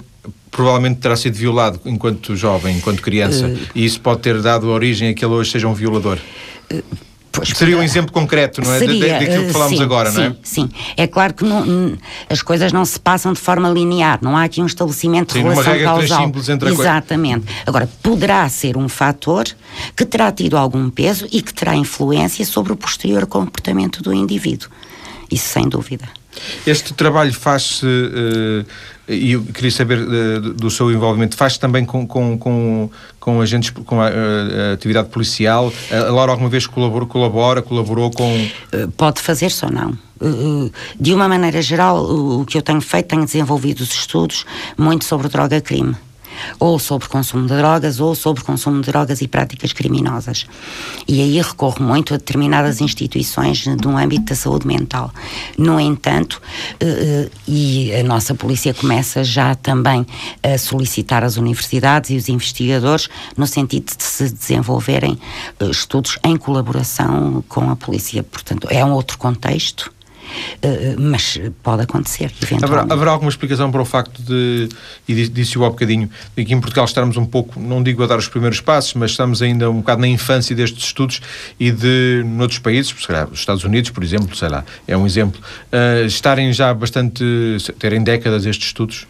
provavelmente 0.51 1.01
terá 1.01 1.17
sido 1.17 1.35
violado 1.35 1.81
enquanto 1.85 2.35
jovem, 2.37 2.77
enquanto 2.77 3.03
criança, 3.03 3.47
uh, 3.47 3.59
e 3.75 3.85
isso 3.85 4.01
pode 4.01 4.21
ter 4.21 4.41
dado 4.41 4.69
origem 4.69 5.11
a 5.11 5.15
que 5.15 5.25
ele 5.25 5.35
hoje 5.35 5.51
seja 5.51 5.69
um 5.69 5.75
violador. 5.75 6.19
Uh, 6.73 6.83
Pois, 7.39 7.51
Seria 7.51 7.77
um 7.77 7.83
exemplo 7.83 8.11
concreto, 8.11 8.61
não 8.61 8.73
é? 8.73 8.79
Seria, 8.81 9.21
daquilo 9.21 9.47
que 9.47 9.53
falámos 9.53 9.79
sim, 9.79 9.85
agora, 9.85 10.11
sim, 10.11 10.17
não 10.17 10.25
é? 10.25 10.37
Sim, 10.43 10.71
é 10.97 11.07
claro 11.07 11.35
que 11.35 11.45
não, 11.45 11.97
as 12.29 12.43
coisas 12.43 12.73
não 12.73 12.85
se 12.85 12.99
passam 12.99 13.33
de 13.33 13.39
forma 13.39 13.69
linear, 13.69 14.19
não 14.21 14.37
há 14.37 14.43
aqui 14.43 14.61
um 14.61 14.67
estabelecimento 14.67 15.33
sim, 15.33 15.39
de 15.39 15.45
relação 15.45 15.73
regra 15.73 15.87
causal. 15.87 16.25
Simples 16.25 16.49
entre 16.49 16.71
Exatamente. 16.71 17.47
A 17.65 17.69
Agora, 17.71 17.89
poderá 18.03 18.49
ser 18.49 18.77
um 18.77 18.89
fator 18.89 19.45
que 19.95 20.05
terá 20.05 20.33
tido 20.33 20.57
algum 20.57 20.91
peso 20.91 21.29
e 21.31 21.41
que 21.41 21.55
terá 21.55 21.77
influência 21.77 22.45
sobre 22.45 22.73
o 22.73 22.77
posterior 22.77 23.25
comportamento 23.27 24.03
do 24.03 24.13
indivíduo. 24.13 24.69
Isso 25.31 25.49
sem 25.49 25.69
dúvida. 25.69 26.09
Este 26.67 26.93
trabalho 26.93 27.33
faz-se, 27.33 27.87
uh, 27.87 28.67
e 29.09 29.33
eu 29.33 29.43
queria 29.43 29.71
saber 29.71 29.99
uh, 29.99 30.41
do 30.55 30.71
seu 30.71 30.91
envolvimento, 30.91 31.37
faz-se 31.37 31.59
também 31.59 31.85
com, 31.85 32.07
com, 32.07 32.39
com, 32.39 32.91
com 33.19 33.41
agentes, 33.41 33.71
com 33.71 34.01
a, 34.01 34.09
a, 34.09 34.73
atividade 34.75 35.09
policial? 35.09 35.73
A 35.91 36.11
Laura 36.11 36.33
alguma 36.33 36.51
vez 36.51 36.67
colabora, 36.67 37.07
colabora 37.07 37.63
colaborou 37.63 38.11
com... 38.11 38.49
Pode 38.97 39.21
fazer-se 39.21 39.65
ou 39.65 39.71
não. 39.71 39.99
De 40.99 41.15
uma 41.15 41.29
maneira 41.29 41.63
geral, 41.63 42.05
o 42.05 42.45
que 42.45 42.59
eu 42.59 42.63
tenho 42.63 42.81
feito, 42.81 43.07
tenho 43.07 43.25
desenvolvido 43.25 43.81
os 43.81 43.91
estudos 43.91 44.45
muito 44.77 45.05
sobre 45.05 45.29
droga-crime 45.29 45.97
ou 46.59 46.79
sobre 46.79 47.09
consumo 47.09 47.47
de 47.47 47.57
drogas, 47.57 48.01
ou 48.01 48.15
sobre 48.15 48.43
consumo 48.43 48.81
de 48.81 48.91
drogas 48.91 49.21
e 49.21 49.29
práticas 49.29 49.73
criminosas. 49.73 50.47
E 51.07 51.21
aí 51.21 51.41
recorro 51.41 51.83
muito 51.83 52.15
a 52.15 52.17
determinadas 52.17 52.81
instituições 52.81 53.67
no 53.67 53.97
âmbito 53.97 54.27
da 54.27 54.35
saúde 54.35 54.67
mental. 54.67 55.13
No 55.57 55.79
entanto, 55.79 56.41
eh, 56.81 57.29
e 57.47 57.95
a 57.95 58.03
nossa 58.03 58.35
polícia 58.35 58.75
começa 58.75 59.25
já 59.25 59.55
também 59.55 60.07
a 60.43 60.59
solicitar 60.59 61.25
as 61.25 61.37
universidades 61.37 62.11
e 62.11 62.17
os 62.17 62.29
investigadores 62.29 63.09
no 63.37 63.47
sentido 63.47 63.97
de 63.97 64.03
se 64.03 64.31
desenvolverem 64.31 65.19
eh, 65.59 65.71
estudos 65.71 66.19
em 66.25 66.37
colaboração 66.37 67.45
com 67.49 67.71
a 67.71 67.77
polícia. 67.77 68.23
Portanto, 68.23 68.69
é 68.71 68.85
um 68.85 68.93
outro 68.93 69.19
contexto 69.19 69.91
eh, 69.91 69.98
mas 70.99 71.41
pode 71.63 71.83
acontecer. 71.83 72.33
Haverá, 72.63 72.87
haverá, 72.89 73.11
alguma 73.11 73.31
explicação 73.31 73.71
para 73.71 73.81
o 73.81 73.85
facto 73.85 74.23
de, 74.23 74.69
e 75.07 75.29
disse-o 75.29 75.65
há 75.65 75.71
bocadinho, 75.71 76.11
de 76.37 76.45
que 76.45 76.55
em 76.55 76.61
Portugal 76.61 76.85
estamos 76.85 77.17
um 77.17 77.27
pouco, 77.27 77.61
não 77.61 77.83
digo 77.83 78.03
a 78.03 78.07
dar 78.07 78.19
os 78.19 78.29
primeiros 78.29 78.61
passos, 78.61 78.95
mas 78.95 79.13
estamos 79.13 79.43
ainda 79.43 79.71
um 79.71 79.79
bocado 79.79 80.01
na 80.01 80.09
infância 80.09 80.55
destes 80.55 80.85
estudos 80.85 81.21
e 81.59 81.71
de, 81.71 82.23
noutros 82.25 82.59
países, 82.59 82.95
se 82.99 83.07
calhar, 83.07 83.29
os 83.31 83.39
Estados 83.39 83.65
Unidos, 83.65 83.91
por 83.91 84.03
exemplo, 84.03 84.37
sei 84.37 84.49
lá, 84.49 84.65
é 84.87 84.97
um 84.97 85.07
exemplo, 85.07 85.41
uh, 85.41 86.07
estarem 86.07 86.53
já 86.53 86.73
bastante, 86.75 87.25
terem 87.79 88.03
décadas 88.03 88.47
estes 88.47 88.69
estudos? 88.69 89.07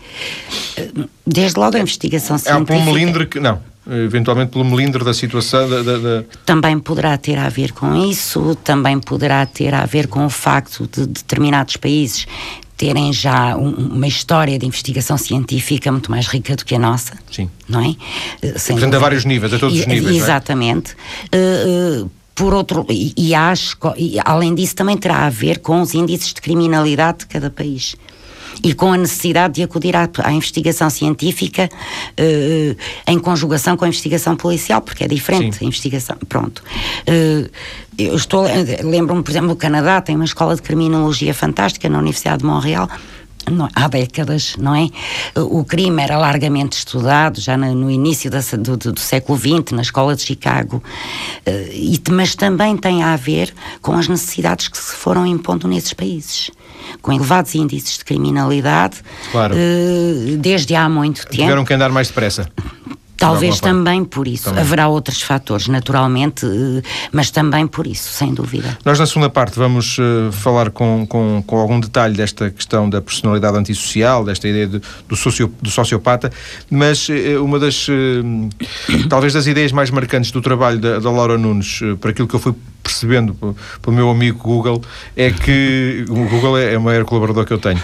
Desde 1.26 1.58
logo 1.58 1.76
a 1.76 1.80
investigação 1.80 2.38
científica... 2.38 2.74
É 2.74 2.76
um 2.76 2.84
melindre 2.84 3.26
que, 3.26 3.40
não, 3.40 3.60
eventualmente 3.88 4.52
pelo 4.52 4.64
melindre 4.64 5.04
da 5.04 5.14
situação. 5.14 5.68
Da, 5.68 5.82
da, 5.82 5.98
da... 5.98 6.24
Também 6.44 6.78
poderá 6.78 7.16
ter 7.16 7.38
a 7.38 7.48
ver 7.48 7.72
com 7.72 7.94
isso, 8.08 8.54
também 8.56 8.98
poderá 8.98 9.44
ter 9.46 9.74
a 9.74 9.86
ver 9.86 10.06
com 10.06 10.24
o 10.26 10.30
facto 10.30 10.88
de 10.90 11.06
determinados 11.06 11.76
países 11.76 12.26
terem 12.76 13.12
já 13.12 13.56
um, 13.56 13.70
uma 13.70 14.06
história 14.06 14.56
de 14.56 14.64
investigação 14.64 15.18
científica 15.18 15.90
muito 15.90 16.10
mais 16.10 16.28
rica 16.28 16.54
do 16.54 16.64
que 16.64 16.76
a 16.76 16.78
nossa. 16.78 17.14
Sim. 17.30 17.50
Não 17.68 17.80
é? 17.80 17.96
Sem 18.56 18.76
Portanto, 18.76 18.94
a 18.94 18.98
vários 19.00 19.24
níveis, 19.24 19.52
a 19.52 19.58
todos 19.58 19.76
e, 19.76 19.80
os 19.80 19.86
níveis. 19.86 20.14
É? 20.14 20.18
Exatamente. 20.18 20.94
É? 21.32 22.02
Uh, 22.04 22.10
por 22.36 22.54
outro, 22.54 22.86
e, 22.88 23.12
e 23.16 23.34
acho, 23.34 23.76
e, 23.96 24.16
além 24.24 24.54
disso, 24.54 24.76
também 24.76 24.96
terá 24.96 25.26
a 25.26 25.28
ver 25.28 25.58
com 25.58 25.80
os 25.80 25.92
índices 25.92 26.32
de 26.32 26.40
criminalidade 26.40 27.18
de 27.18 27.26
cada 27.26 27.50
país 27.50 27.96
e 28.62 28.74
com 28.74 28.92
a 28.92 28.96
necessidade 28.96 29.54
de 29.54 29.62
acudir 29.62 29.96
à, 29.96 30.08
à 30.22 30.32
investigação 30.32 30.90
científica 30.90 31.68
uh, 31.68 32.76
em 33.06 33.18
conjugação 33.18 33.76
com 33.76 33.84
a 33.84 33.88
investigação 33.88 34.36
policial, 34.36 34.80
porque 34.80 35.04
é 35.04 35.08
diferente 35.08 35.56
Sim. 35.56 35.64
a 35.64 35.68
investigação. 35.68 36.16
Pronto. 36.28 36.62
Uh, 37.08 37.48
eu 37.98 38.14
estou 38.14 38.44
lembro-me, 38.84 39.22
por 39.22 39.30
exemplo, 39.30 39.48
no 39.48 39.56
Canadá 39.56 40.00
tem 40.00 40.14
uma 40.14 40.24
escola 40.24 40.54
de 40.54 40.62
criminologia 40.62 41.34
fantástica 41.34 41.88
na 41.88 41.98
Universidade 41.98 42.38
de 42.38 42.46
Montreal 42.46 42.88
não, 43.50 43.68
há 43.74 43.88
décadas, 43.88 44.56
não 44.58 44.74
é? 44.74 44.88
O 45.34 45.64
crime 45.64 46.02
era 46.02 46.18
largamente 46.18 46.78
estudado 46.78 47.40
já 47.40 47.56
no, 47.56 47.90
início 47.90 48.30
da, 48.30 48.40
do, 48.58 48.76
do, 48.76 49.00
século 49.00 49.38
XX, 49.38 49.72
na 49.72 49.82
escola 49.82 50.14
de 50.14 50.22
Chicago, 50.22 50.82
uh, 51.46 51.50
e, 51.72 52.00
mas 52.10 52.34
também 52.34 52.76
tem 52.76 53.02
a 53.02 53.16
ver 53.16 53.54
com 53.80 53.92
as 53.92 54.08
necessidades 54.08 54.68
que 54.68 54.76
se 54.76 54.94
foram 54.94 55.26
impondo 55.26 55.66
nesses 55.68 55.92
países. 55.92 56.50
Com 57.02 57.12
elevados 57.12 57.54
índices 57.54 57.98
de 57.98 58.04
criminalidade, 58.04 58.98
claro. 59.30 59.54
uh, 59.54 60.36
desde 60.38 60.74
há 60.74 60.88
muito 60.88 61.22
tempo. 61.24 61.42
Tiveram 61.42 61.64
que 61.64 61.74
andar 61.74 61.90
mais 61.90 62.08
depressa. 62.08 62.48
Talvez 63.18 63.60
também 63.60 64.04
por 64.04 64.28
isso. 64.28 64.44
Também. 64.44 64.60
Haverá 64.60 64.88
outros 64.88 65.20
fatores, 65.22 65.66
naturalmente, 65.66 66.46
eh, 66.46 66.82
mas 67.12 67.30
também 67.30 67.66
por 67.66 67.86
isso, 67.86 68.10
sem 68.12 68.32
dúvida. 68.32 68.78
Nós, 68.84 68.98
na 68.98 69.06
segunda 69.06 69.28
parte, 69.28 69.58
vamos 69.58 69.98
uh, 69.98 70.30
falar 70.30 70.70
com, 70.70 71.04
com, 71.06 71.42
com, 71.44 71.56
algum 71.58 71.80
detalhe 71.80 72.16
desta 72.16 72.48
questão 72.50 72.88
da 72.88 73.02
personalidade 73.02 73.58
antissocial, 73.58 74.24
desta 74.24 74.46
ideia 74.46 74.68
de, 74.68 74.80
do, 75.08 75.16
socio, 75.16 75.52
do 75.60 75.68
sociopata, 75.68 76.30
mas 76.70 77.08
uh, 77.08 77.44
uma 77.44 77.58
das, 77.58 77.88
uh, 77.88 78.48
talvez 79.08 79.32
das 79.32 79.46
ideias 79.48 79.72
mais 79.72 79.90
marcantes 79.90 80.30
do 80.30 80.40
trabalho 80.40 80.78
da, 80.78 81.00
da 81.00 81.10
Laura 81.10 81.36
Nunes, 81.36 81.80
para 82.00 82.10
aquilo 82.10 82.28
que 82.28 82.36
eu 82.36 82.40
fui 82.40 82.54
percebendo 82.82 83.34
pelo 83.82 83.96
meu 83.96 84.10
amigo 84.10 84.38
Google, 84.38 84.82
é 85.16 85.30
que 85.30 86.04
o 86.10 86.28
Google 86.28 86.58
é, 86.58 86.74
é 86.74 86.78
o 86.78 86.80
maior 86.80 87.04
colaborador 87.04 87.44
que 87.44 87.52
eu 87.52 87.58
tenho, 87.58 87.80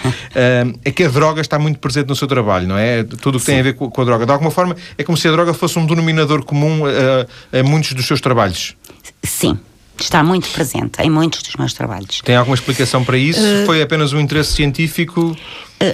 é 0.85 0.91
que 0.91 1.05
a 1.05 1.09
droga 1.09 1.41
está 1.41 1.59
muito 1.59 1.79
presente 1.79 2.09
no 2.09 2.17
seu 2.17 2.29
trabalho, 2.29 2.67
não 2.67 2.79
é? 2.79 3.03
Tudo 3.05 3.37
o 3.37 3.41
que 3.41 3.47
tem 3.47 3.61
a 3.61 3.63
ver 3.63 3.75
com, 3.75 4.01
a 4.01 4.05
droga. 4.05 4.25
De 4.25 4.33
alguma 4.33 4.51
forma, 4.51 4.77
é 4.97 5.05
como 5.05 5.17
se 5.17 5.29
a 5.29 5.33
droga 5.33 5.53
fosse 5.53 5.79
um 5.79 5.87
denominador 5.87 6.45
comum 6.45 6.83
a, 6.87 7.59
a 7.59 7.63
muitos 7.63 7.93
dos 7.93 8.07
seus 8.07 8.21
trabalhos? 8.21 8.75
Sim. 9.23 9.59
Está 9.99 10.25
muito 10.25 10.49
presente 10.51 11.01
em 11.01 11.09
muitos 11.09 11.43
dos 11.43 11.55
meus 11.55 11.73
trabalhos. 11.73 12.21
Tem 12.25 12.35
alguma 12.35 12.57
explicação 12.57 13.05
para 13.05 13.17
isso? 13.17 13.41
Uh, 13.41 13.65
Foi 13.65 13.81
apenas 13.81 14.13
um 14.13 14.21
interesse 14.21 14.53
científico? 14.53 15.37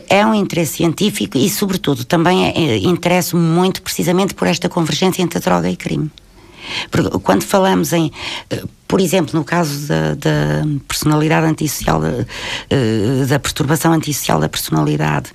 É 0.09 0.25
um 0.25 0.35
interesse 0.35 0.79
científico 0.79 1.37
e, 1.37 1.51
sobretudo, 1.51 2.05
também 2.05 2.47
é, 2.47 2.51
é, 2.57 2.79
interesso 2.79 3.37
muito 3.37 3.83
precisamente 3.83 4.35
por 4.35 4.47
esta 4.47 4.69
convergência 4.69 5.23
entre 5.23 5.39
droga 5.41 5.69
e 5.69 5.77
crime. 5.77 6.11
Porque 6.91 7.11
quando 7.19 7.43
falamos 7.43 7.93
em, 7.93 8.07
uh, 8.53 8.69
por 8.91 9.01
exemplo, 9.01 9.39
no 9.39 9.45
caso 9.45 9.87
da, 9.87 10.15
da 10.15 10.67
personalidade 10.89 11.47
antissocial, 11.47 12.01
da 13.29 13.39
perturbação 13.39 13.93
antissocial 13.93 14.41
da 14.41 14.49
personalidade, 14.49 15.31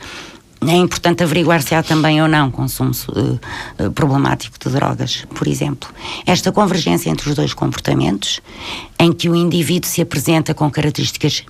é 0.62 0.76
importante 0.76 1.24
averiguar 1.24 1.62
se 1.62 1.74
há 1.74 1.82
também 1.82 2.22
ou 2.22 2.28
não 2.28 2.52
consumo 2.52 2.92
uh, 2.92 3.92
problemático 3.92 4.58
de 4.60 4.70
drogas, 4.70 5.26
por 5.34 5.48
exemplo. 5.48 5.90
Esta 6.26 6.52
convergência 6.52 7.10
entre 7.10 7.30
os 7.30 7.36
dois 7.36 7.54
comportamentos, 7.54 8.42
em 9.00 9.14
que 9.14 9.30
o 9.30 9.36
indivíduo 9.36 9.90
se 9.90 10.02
apresenta 10.02 10.54
com 10.54 10.70
características 10.70 11.44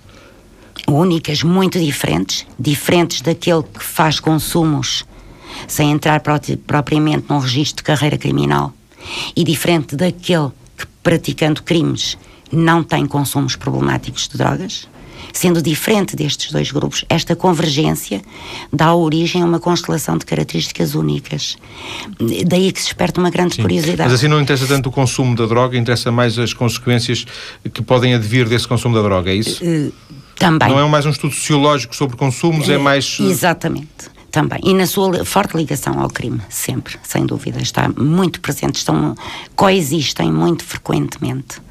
únicas, 0.87 1.41
muito 1.41 1.79
diferentes, 1.79 2.45
diferentes 2.59 3.21
daquele 3.21 3.63
que 3.63 3.83
faz 3.83 4.19
consumos 4.19 5.03
sem 5.67 5.89
entrar 5.89 6.21
propriamente 6.67 7.25
num 7.27 7.39
registro 7.39 7.77
de 7.77 7.83
carreira 7.83 8.17
criminal, 8.17 8.71
e 9.35 9.43
diferente 9.43 9.95
daquele 9.95 10.49
que, 10.49 10.64
praticando 11.05 11.61
crimes, 11.61 12.17
não 12.51 12.83
tem 12.83 13.05
consumos 13.05 13.55
problemáticos 13.55 14.27
de 14.27 14.37
drogas 14.37 14.87
Sendo 15.33 15.61
diferente 15.61 16.15
destes 16.15 16.51
dois 16.51 16.71
grupos, 16.71 17.03
esta 17.09 17.35
convergência 17.35 18.21
dá 18.71 18.93
origem 18.93 19.41
a 19.41 19.45
uma 19.45 19.59
constelação 19.59 20.17
de 20.17 20.25
características 20.25 20.95
únicas. 20.95 21.57
Daí 22.45 22.71
que 22.71 22.81
se 22.81 22.87
esperta 22.87 23.19
uma 23.19 23.29
grande 23.29 23.55
Sim. 23.55 23.61
curiosidade. 23.61 24.09
Mas 24.09 24.13
assim 24.13 24.27
não 24.27 24.39
interessa 24.39 24.67
tanto 24.67 24.89
o 24.89 24.91
consumo 24.91 25.35
da 25.35 25.45
droga, 25.45 25.77
interessa 25.77 26.11
mais 26.11 26.37
as 26.39 26.53
consequências 26.53 27.25
que 27.73 27.81
podem 27.81 28.13
advir 28.13 28.47
desse 28.47 28.67
consumo 28.67 28.95
da 28.95 29.01
droga, 29.01 29.31
é 29.31 29.35
isso? 29.35 29.63
Uh, 29.63 29.91
também. 30.37 30.69
Não 30.69 30.79
é 30.79 30.87
mais 30.87 31.05
um 31.05 31.09
estudo 31.09 31.33
sociológico 31.33 31.95
sobre 31.95 32.15
consumos, 32.15 32.69
é 32.69 32.77
mais. 32.77 33.19
Uh, 33.19 33.29
exatamente 33.29 34.14
também. 34.35 34.59
E 34.65 34.73
na 34.73 34.85
sua 34.85 35.23
forte 35.23 35.55
ligação 35.55 35.97
ao 35.97 36.09
crime, 36.09 36.41
sempre, 36.49 36.97
sem 37.03 37.25
dúvida. 37.25 37.61
Está 37.61 37.87
muito 37.87 38.41
presente, 38.41 38.75
estão, 38.75 39.15
coexistem 39.55 40.29
muito 40.29 40.61
frequentemente. 40.61 41.63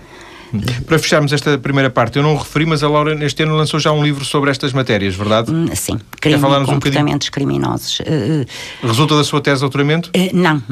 Para 0.87 0.99
fecharmos 0.99 1.33
esta 1.33 1.59
primeira 1.59 1.90
parte, 1.90 2.16
eu 2.16 2.23
não 2.23 2.37
referi, 2.37 2.64
mas 2.64 2.83
a 2.83 2.88
Laura 2.88 3.14
neste 3.14 3.42
ano 3.42 3.54
lançou 3.54 3.78
já 3.78 3.92
um 3.92 4.02
livro 4.02 4.25
sobre 4.25 4.50
estas 4.50 4.73
matérias, 4.73 5.14
verdade? 5.14 5.50
Hum, 5.50 5.66
sim, 5.75 6.00
crime 6.21 6.38
e 6.38 6.64
comportamentos 6.64 7.28
um 7.28 7.30
criminosos. 7.30 8.00
Uh, 8.00 8.47
Resulta 8.87 9.16
da 9.16 9.25
sua 9.25 9.42
tese 9.42 9.56
de 9.56 9.61
doutoramento? 9.61 10.11
Uh, 10.16 10.30
não, 10.33 10.62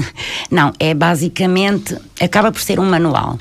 não, 0.50 0.72
é 0.78 0.94
basicamente, 0.94 1.98
acaba 2.18 2.50
por 2.50 2.62
ser 2.62 2.80
um 2.80 2.88
manual. 2.88 3.38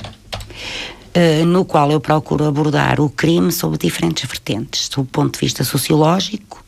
No 1.45 1.65
qual 1.65 1.91
eu 1.91 1.99
procuro 1.99 2.45
abordar 2.45 3.01
o 3.01 3.09
crime 3.09 3.51
sob 3.51 3.77
diferentes 3.77 4.23
vertentes, 4.27 4.87
do 4.87 5.03
ponto 5.03 5.33
de 5.33 5.39
vista 5.41 5.61
sociológico, 5.61 6.63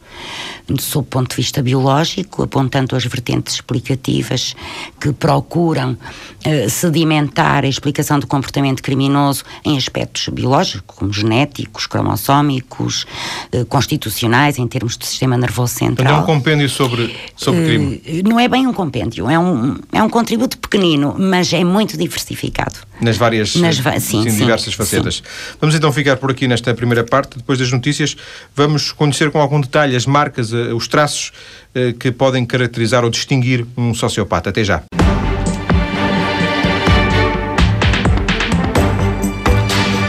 sob 0.80 1.06
o 1.06 1.10
ponto 1.10 1.30
de 1.32 1.36
vista 1.36 1.62
biológico, 1.62 2.44
apontando 2.44 2.96
as 2.96 3.06
vertentes 3.06 3.56
explicativas 3.56 4.56
que 5.00 5.12
procuram 5.12 5.92
uh, 5.92 6.70
sedimentar 6.70 7.64
a 7.64 7.68
explicação 7.68 8.20
do 8.20 8.28
comportamento 8.28 8.82
criminoso 8.82 9.44
em 9.66 9.78
aspectos 9.78 10.28
biológicos, 10.30 10.96
como 10.98 11.12
genéticos, 11.12 11.86
cromossómicos, 11.86 13.06
uh, 13.54 13.66
constitucionais, 13.66 14.58
em 14.58 14.68
termos 14.68 14.98
do 14.98 15.06
sistema 15.06 15.38
nervoso 15.38 15.74
central. 15.74 16.08
Então 16.08 16.20
é 16.20 16.22
um 16.22 16.26
compêndio 16.26 16.70
sobre, 16.70 17.16
sobre 17.36 17.66
crime? 17.66 18.02
Uh, 18.06 18.30
não 18.30 18.40
é 18.40 18.48
bem 18.48 18.66
um 18.68 18.74
compêndio, 18.74 19.30
é 19.30 19.38
um, 19.38 19.78
é 19.92 20.02
um 20.02 20.10
contributo 20.10 20.58
pequenino, 20.58 21.16
mas 21.18 21.52
é 21.54 21.64
muito 21.64 21.98
diversificado. 21.98 22.76
Nas 23.02 23.18
várias, 23.18 23.56
Nas 23.56 23.80
va 23.80 24.00
sim, 24.00 24.30
sim, 24.30 24.38
diversas 24.38 24.74
facetas. 24.74 25.16
Sim. 25.16 25.24
Vamos 25.60 25.76
então 25.76 25.92
ficar 25.92 26.16
por 26.18 26.32
aqui 26.32 26.48
nesta 26.48 26.74
primeira 26.74 27.04
parte, 27.04 27.38
depois 27.38 27.60
das 27.60 27.72
notícias, 27.72 28.16
vamos 28.56 28.92
conhecer 28.92 29.30
com 29.30 29.40
algum 29.40 29.60
detalhe 29.60 29.96
as 29.96 30.06
marcas, 30.06 30.53
os 30.74 30.88
traços 30.88 31.32
que 32.00 32.12
podem 32.12 32.46
caracterizar 32.46 33.04
ou 33.04 33.10
distinguir 33.10 33.66
um 33.76 33.94
sociopata. 33.94 34.50
Até 34.50 34.64
já. 34.64 34.84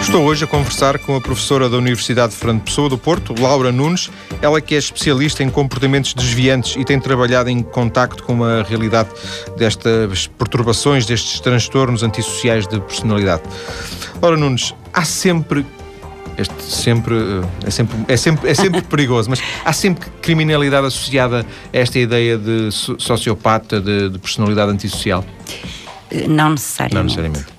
Estou 0.01 0.29
hoje 0.29 0.45
a 0.45 0.47
conversar 0.47 0.99
com 1.01 1.17
a 1.17 1.21
professora 1.21 1.69
da 1.69 1.77
Universidade 1.77 2.33
de 2.33 2.39
Fernando 2.39 2.63
Pessoa 2.63 2.89
do 2.89 2.97
Porto, 2.97 3.35
Laura 3.37 3.73
Nunes, 3.73 4.11
ela 4.41 4.61
que 4.61 4.77
é 4.77 4.79
especialista 4.79 5.43
em 5.43 5.51
comportamentos 5.51 6.15
desviantes 6.15 6.77
e 6.77 6.85
tem 6.85 7.01
trabalhado 7.01 7.51
em 7.51 7.61
contacto 7.65 8.23
com 8.23 8.45
a 8.45 8.63
realidade 8.63 9.09
destas 9.57 10.29
perturbações, 10.29 11.05
destes 11.05 11.41
transtornos 11.41 12.05
antissociais 12.05 12.65
de 12.69 12.79
personalidade. 12.81 13.43
Laura 14.23 14.37
Nunes, 14.37 14.73
há 14.93 15.05
sempre 15.05 15.67
este 16.39 16.55
sempre 16.63 17.15
é 17.65 17.71
sempre 17.71 17.97
é 18.09 18.17
sempre 18.17 18.51
é 18.51 18.55
sempre 18.55 18.83
perigoso, 18.89 19.31
mas 19.31 19.41
há 19.65 19.73
sempre 19.73 20.09
criminalidade 20.23 20.87
associada 20.87 21.47
a 21.73 21.77
esta 21.77 21.99
ideia 21.99 22.39
de 22.39 22.71
sociopata, 22.71 23.81
de, 23.81 24.09
de 24.09 24.19
personalidade 24.19 24.73
antissocial? 24.73 25.25
Não 26.29 26.51
necessariamente. 26.51 26.95
Não 26.95 27.05
necessariamente 27.05 27.55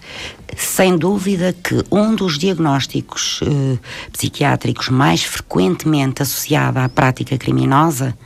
sem 0.55 0.97
dúvida 0.97 1.53
que 1.53 1.83
um 1.91 2.15
dos 2.15 2.37
diagnósticos 2.37 3.41
eh, 3.43 3.77
psiquiátricos 4.11 4.89
mais 4.89 5.23
frequentemente 5.23 6.21
associado 6.21 6.79
à 6.79 6.87
prática 6.87 7.37
criminosa, 7.37 8.17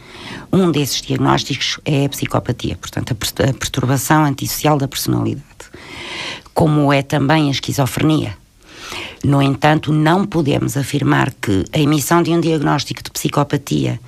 um 0.52 0.72
desses 0.72 1.02
diagnósticos 1.02 1.80
é 1.84 2.06
a 2.06 2.10
psicopatia, 2.10 2.78
portanto, 2.78 3.12
a, 3.12 3.54
perturbação 3.54 4.24
antissocial 4.26 4.78
da 4.78 4.88
personalidade, 4.88 5.44
como 6.54 6.94
é 6.94 7.02
também 7.02 7.48
a 7.48 7.52
esquizofrenia. 7.52 8.38
No 9.24 9.42
entanto, 9.42 9.92
não 9.92 10.26
podemos 10.26 10.78
afirmar 10.78 11.34
que 11.42 11.66
a 11.74 11.80
emissão 11.80 12.24
de 12.24 12.32
um 12.32 12.40
diagnóstico 12.40 13.04
de 13.04 13.12
psicopatia 13.12 14.00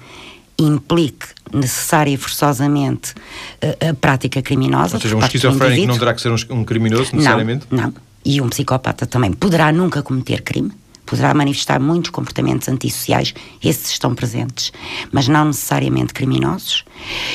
implique 0.57 1.27
necessária 1.53 2.11
e 2.11 2.17
forçosamente 2.17 3.13
a, 3.61 3.89
a 3.89 3.93
prática 3.93 4.41
criminosa. 4.41 4.95
Ou 4.95 5.01
seja, 5.01 5.15
um 5.15 5.19
esquizofrénico 5.19 5.87
não 5.87 5.97
terá 5.97 6.13
que 6.13 6.21
ser 6.21 6.31
um, 6.49 6.63
criminoso, 6.63 7.15
necessariamente? 7.15 7.65
Não, 7.69 7.83
não. 7.83 7.93
E 8.23 8.39
um 8.39 8.49
psicopata 8.49 9.05
também 9.05 9.33
poderá 9.33 9.71
nunca 9.71 10.03
cometer 10.03 10.43
crime, 10.43 10.71
poderá 11.05 11.33
manifestar 11.33 11.79
muitos 11.79 12.11
comportamentos 12.11 12.69
antissociais, 12.69 13.33
esses 13.63 13.91
estão 13.91 14.13
presentes, 14.13 14.71
mas 15.11 15.27
não 15.27 15.45
necessariamente 15.45 16.13
criminosos. 16.13 16.85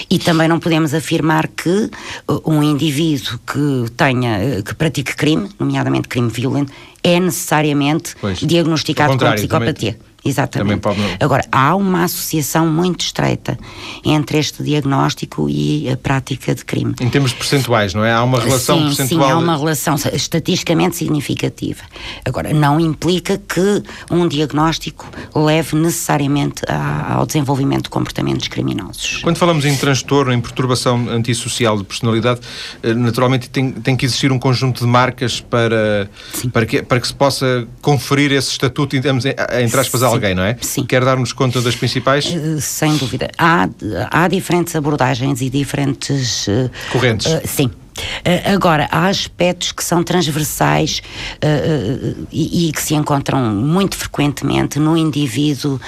E 0.08 0.18
também 0.18 0.46
não 0.46 0.60
podemos 0.60 0.94
afirmar 0.94 1.48
que 1.48 1.90
uh, 2.28 2.50
um 2.50 2.62
indivíduo 2.62 3.38
que 3.44 3.90
tenha, 3.96 4.38
uh, 4.38 4.62
que 4.62 4.74
pratique 4.76 5.16
crime, 5.16 5.48
nomeadamente 5.58 6.06
crime 6.06 6.30
violento, 6.30 6.72
é 7.06 7.20
necessariamente 7.20 8.16
pois, 8.20 8.40
diagnosticado 8.40 9.16
com 9.16 9.32
psicopatia. 9.32 9.92
Também 9.92 10.06
Exatamente. 10.30 10.80
Pode... 10.80 11.00
Agora, 11.20 11.44
há 11.52 11.74
uma 11.76 12.04
associação 12.04 12.66
muito 12.66 13.00
estreita 13.00 13.56
entre 14.04 14.38
este 14.38 14.62
diagnóstico 14.62 15.48
e 15.48 15.88
a 15.88 15.96
prática 15.96 16.54
de 16.54 16.64
crime. 16.64 16.94
Em 17.00 17.08
termos 17.08 17.32
percentuais, 17.32 17.94
não 17.94 18.04
é? 18.04 18.12
Há 18.12 18.22
uma 18.22 18.40
relação 18.40 18.78
sim, 18.78 18.84
percentual. 18.96 19.28
Sim, 19.28 19.32
há 19.32 19.38
uma 19.38 19.56
relação 19.56 19.94
estatisticamente 20.12 20.96
significativa. 20.96 21.82
Agora, 22.24 22.52
não 22.52 22.80
implica 22.80 23.38
que 23.38 23.82
um 24.10 24.26
diagnóstico 24.26 25.08
leve 25.34 25.76
necessariamente 25.76 26.62
ao 27.08 27.24
desenvolvimento 27.26 27.84
de 27.84 27.90
comportamentos 27.90 28.48
criminosos. 28.48 29.20
Quando 29.22 29.36
falamos 29.36 29.64
em 29.64 29.76
transtorno, 29.76 30.32
em 30.32 30.40
perturbação 30.40 31.08
antissocial 31.08 31.76
de 31.78 31.84
personalidade, 31.84 32.40
eh, 32.82 32.94
naturalmente 32.94 33.48
tem, 33.48 33.70
tem 33.70 33.96
que 33.96 34.04
existir 34.04 34.32
um 34.32 34.38
conjunto 34.38 34.80
de 34.80 34.86
marcas 34.86 35.40
para, 35.40 36.10
para, 36.52 36.66
que, 36.66 36.82
para 36.82 36.95
que 37.00 37.06
se 37.06 37.14
possa 37.14 37.66
conferir 37.80 38.32
esse 38.32 38.50
estatuto, 38.50 38.96
entre 38.96 39.80
aspas, 39.80 40.02
alguém, 40.02 40.34
não 40.34 40.42
é? 40.42 40.56
Sim. 40.60 40.84
Quer 40.84 41.04
dar-nos 41.04 41.32
conta 41.32 41.60
das 41.60 41.74
principais? 41.74 42.26
Uh, 42.26 42.60
sem 42.60 42.96
dúvida. 42.96 43.30
Há, 43.38 43.68
há 44.10 44.28
diferentes 44.28 44.74
abordagens 44.74 45.40
e 45.40 45.50
diferentes. 45.50 46.46
Uh, 46.46 46.70
Correntes. 46.92 47.26
Uh, 47.26 47.40
sim. 47.44 47.70
Uh, 47.96 48.54
agora, 48.54 48.88
há 48.90 49.06
aspectos 49.06 49.72
que 49.72 49.82
são 49.84 50.02
transversais 50.02 51.02
uh, 51.36 52.20
uh, 52.20 52.26
e, 52.30 52.68
e, 52.68 52.72
que 52.72 52.82
se 52.82 52.94
encontram 52.94 53.54
muito 53.54 53.96
frequentemente 53.96 54.78
no 54.78 54.96
indivíduo 54.96 55.80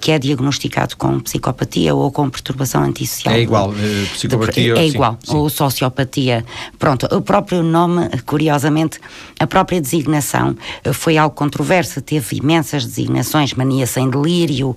que 0.00 0.10
é 0.10 0.18
diagnosticado 0.18 0.96
com 0.96 1.20
psicopatia 1.20 1.94
ou 1.94 2.10
com 2.10 2.28
perturbação 2.28 2.82
antissocial. 2.82 3.34
É 3.34 3.40
igual, 3.40 3.72
psicopatia. 4.12 4.74
De, 4.74 4.80
é 4.80 4.86
igual, 4.86 5.18
sim. 5.22 5.34
ou 5.34 5.48
sociopatia. 5.48 6.44
Pronto, 6.78 7.06
o 7.14 7.20
próprio 7.20 7.62
nome, 7.62 8.08
curiosamente, 8.24 9.00
a 9.38 9.46
própria 9.46 9.80
designação 9.80 10.56
foi 10.92 11.16
algo 11.16 11.34
controverso, 11.34 12.00
teve 12.00 12.36
imensas 12.36 12.84
designações, 12.84 13.54
mania 13.54 13.86
sem 13.86 14.08
delírio 14.08 14.76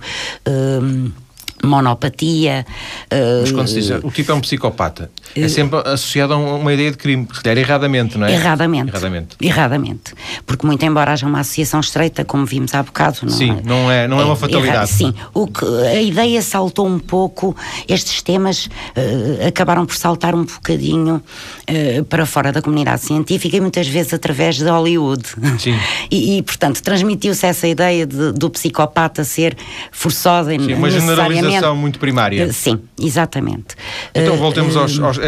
monopatia. 1.62 2.66
Mas 3.40 3.52
quando 3.52 3.68
se 3.68 3.80
diz 3.80 3.90
o 4.02 4.10
tipo 4.10 4.32
é 4.32 4.34
um 4.34 4.40
psicopata, 4.40 5.10
é 5.34 5.48
sempre 5.48 5.78
associado 5.80 6.32
a 6.32 6.36
uma 6.36 6.72
ideia 6.72 6.90
de 6.90 6.96
crime, 6.96 7.26
se 7.32 7.42
calhar 7.42 7.58
erradamente, 7.58 8.18
não 8.18 8.26
é? 8.26 8.32
Erradamente. 8.32 8.88
Erradamente. 8.88 9.36
Erradamente. 9.40 10.14
Porque, 10.44 10.66
muito 10.66 10.84
embora 10.84 11.12
haja 11.12 11.26
uma 11.26 11.40
associação 11.40 11.80
estreita, 11.80 12.24
como 12.24 12.44
vimos 12.44 12.74
há 12.74 12.82
bocado, 12.82 13.18
não 13.22 13.30
sim, 13.30 13.50
é? 13.50 13.62
não 13.64 13.90
é, 13.90 14.08
não 14.08 14.18
é, 14.18 14.22
é 14.22 14.24
uma 14.24 14.36
fatalidade. 14.36 14.90
sim, 14.90 15.14
o 15.32 15.46
que, 15.46 15.64
a 15.64 16.02
ideia 16.02 16.42
saltou 16.42 16.86
um 16.86 16.98
pouco, 16.98 17.56
estes 17.88 18.22
temas 18.22 18.66
uh, 18.66 19.46
acabaram 19.46 19.86
por 19.86 19.96
saltar 19.96 20.34
um 20.34 20.44
bocadinho 20.44 21.16
uh, 21.68 22.04
para 22.04 22.26
fora 22.26 22.52
da 22.52 22.60
comunidade 22.60 23.02
científica 23.02 23.56
e 23.56 23.60
muitas 23.60 23.86
vezes 23.86 24.14
através 24.14 24.56
de 24.56 24.68
Hollywood. 24.68 25.24
Sim. 25.58 25.78
e, 26.10 26.38
e 26.38 26.42
portanto, 26.42 26.82
transmitiu-se 26.82 27.46
essa 27.46 27.66
ideia 27.66 28.06
de, 28.06 28.32
do 28.32 28.50
psicopata 28.50 29.24
ser 29.24 29.56
forçosa 29.92 30.50
sim, 30.50 30.74
uma 30.74 30.90
generalização 31.50 31.76
muito 31.76 31.98
primária. 31.98 32.46
Uh, 32.46 32.52
sim, 32.52 32.80
exatamente. 33.00 33.76
Então 34.14 34.36
voltemos 34.36 34.76
aos, 34.76 34.98
aos 34.98 35.18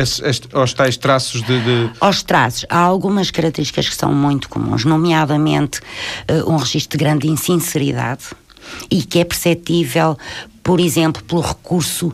aos 0.53 0.75
tais 0.75 0.97
traços 0.97 1.43
de, 1.43 1.61
de, 1.61 1.91
Aos 2.01 2.23
traços. 2.23 2.67
Há 2.69 2.79
algumas 2.79 3.31
características 3.31 3.89
que 3.89 3.97
são 3.97 4.13
muito 4.13 4.49
comuns, 4.49 4.85
nomeadamente 4.85 5.81
um 6.47 6.57
registro 6.57 6.99
de 6.99 7.05
grande 7.05 7.29
insinceridade 7.29 8.25
e 8.91 9.03
que 9.03 9.19
é 9.19 9.25
perceptível, 9.25 10.17
por 10.63 10.81
exemplo, 10.81 11.23
pelo 11.25 11.41
recurso 11.41 12.13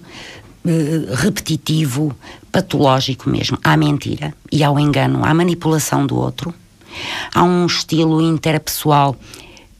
repetitivo, 1.14 2.14
patológico 2.52 3.28
mesmo, 3.30 3.58
à 3.62 3.76
mentira 3.76 4.34
e 4.50 4.62
ao 4.62 4.78
engano, 4.78 5.24
à 5.24 5.32
manipulação 5.32 6.06
do 6.06 6.16
outro. 6.16 6.54
Há 7.34 7.42
um 7.42 7.66
estilo 7.66 8.20
interpessoal 8.20 9.16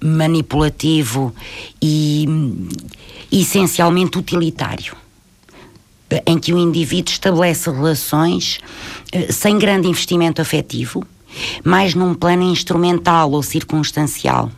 manipulativo 0.01 1.35
e 1.83 2.25
hum, 2.29 2.69
essencialmente 3.31 4.19
utilitário 4.19 4.97
em 6.27 6.39
que 6.39 6.53
o 6.53 6.59
indivíduo 6.59 7.13
estabelece 7.13 7.71
relações 7.71 8.59
uh, 9.15 9.33
sem 9.33 9.59
grande 9.59 9.89
investimento 9.89 10.41
afetivo, 10.41 11.05
mais 11.63 11.95
num 11.95 12.15
plano 12.15 12.45
instrumental 12.45 13.31
ou 13.31 13.43
circunstancial. 13.43 14.51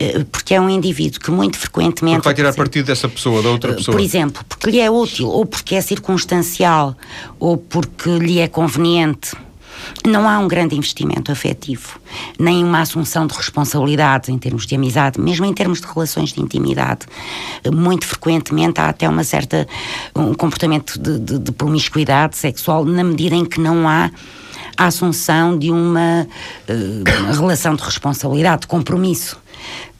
Uh, 0.00 0.24
porque 0.26 0.54
é 0.54 0.60
um 0.60 0.68
indivíduo 0.68 1.20
que 1.20 1.30
muito 1.30 1.58
frequentemente. 1.58 2.16
Porque 2.16 2.28
vai 2.28 2.34
tirar 2.34 2.54
partido 2.54 2.86
dessa 2.86 3.08
pessoa, 3.08 3.42
da 3.42 3.50
outra 3.50 3.72
eh, 3.72 3.74
pessoa. 3.74 3.96
Por 3.96 4.02
exemplo, 4.02 4.44
porque 4.48 4.70
lhe 4.70 4.80
é 4.80 4.90
útil, 4.90 5.28
ou 5.28 5.44
porque 5.44 5.74
é 5.74 5.80
circunstancial, 5.80 6.96
ou 7.38 7.56
porque 7.56 8.10
lhe 8.18 8.38
é 8.38 8.48
conveniente 8.48 9.34
não 10.06 10.28
há 10.28 10.38
um 10.38 10.48
grande 10.48 10.76
investimento 10.76 11.32
afetivo, 11.32 11.98
nem 12.38 12.62
uma 12.62 12.80
assunção 12.80 13.26
de 13.26 13.34
responsabilidades 13.34 14.28
em 14.28 14.38
termos 14.38 14.66
de 14.66 14.74
amizade, 14.74 15.20
mesmo 15.20 15.46
em 15.46 15.52
termos 15.52 15.80
de 15.80 15.86
relações 15.86 16.32
de 16.32 16.40
intimidade. 16.40 17.06
Muito 17.72 18.06
frequentemente 18.06 18.80
há 18.80 18.88
até 18.88 19.08
uma 19.08 19.24
certa 19.24 19.66
um 20.14 20.34
comportamento 20.34 20.98
de, 20.98 21.18
de, 21.18 21.38
de 21.38 21.52
promiscuidade 21.52 22.36
sexual 22.36 22.84
na 22.84 23.04
medida 23.04 23.34
em 23.34 23.44
que 23.44 23.60
não 23.60 23.88
há 23.88 24.10
a 24.76 24.86
assunção 24.86 25.56
de 25.58 25.70
uma 25.70 26.26
uh, 26.68 27.32
relação 27.32 27.74
de 27.74 27.82
responsabilidade, 27.82 28.62
de 28.62 28.66
compromisso. 28.66 29.43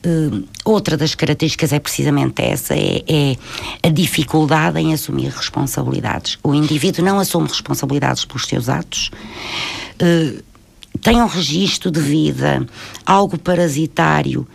Uh, 0.05 0.47
outra 0.65 0.99
das 0.99 1.15
características 1.15 1.73
é 1.73 1.79
precisamente 1.79 2.43
essa, 2.43 2.75
é, 2.75 3.03
é, 3.09 3.37
a 3.83 3.89
dificuldade 3.89 4.79
em 4.79 4.93
assumir 4.93 5.31
responsabilidades. 5.31 6.39
O 6.43 6.55
indivíduo 6.55 7.03
não 7.03 7.19
assume 7.19 7.49
responsabilidades 7.49 8.25
pelos 8.27 8.47
seus 8.47 8.69
atos, 8.69 9.11
uh, 10.03 10.43
tem 11.01 11.23
um 11.23 11.27
registro 11.27 11.91
de 11.91 12.01
vida 12.01 12.67
algo 13.05 13.39
parasitário 13.39 14.47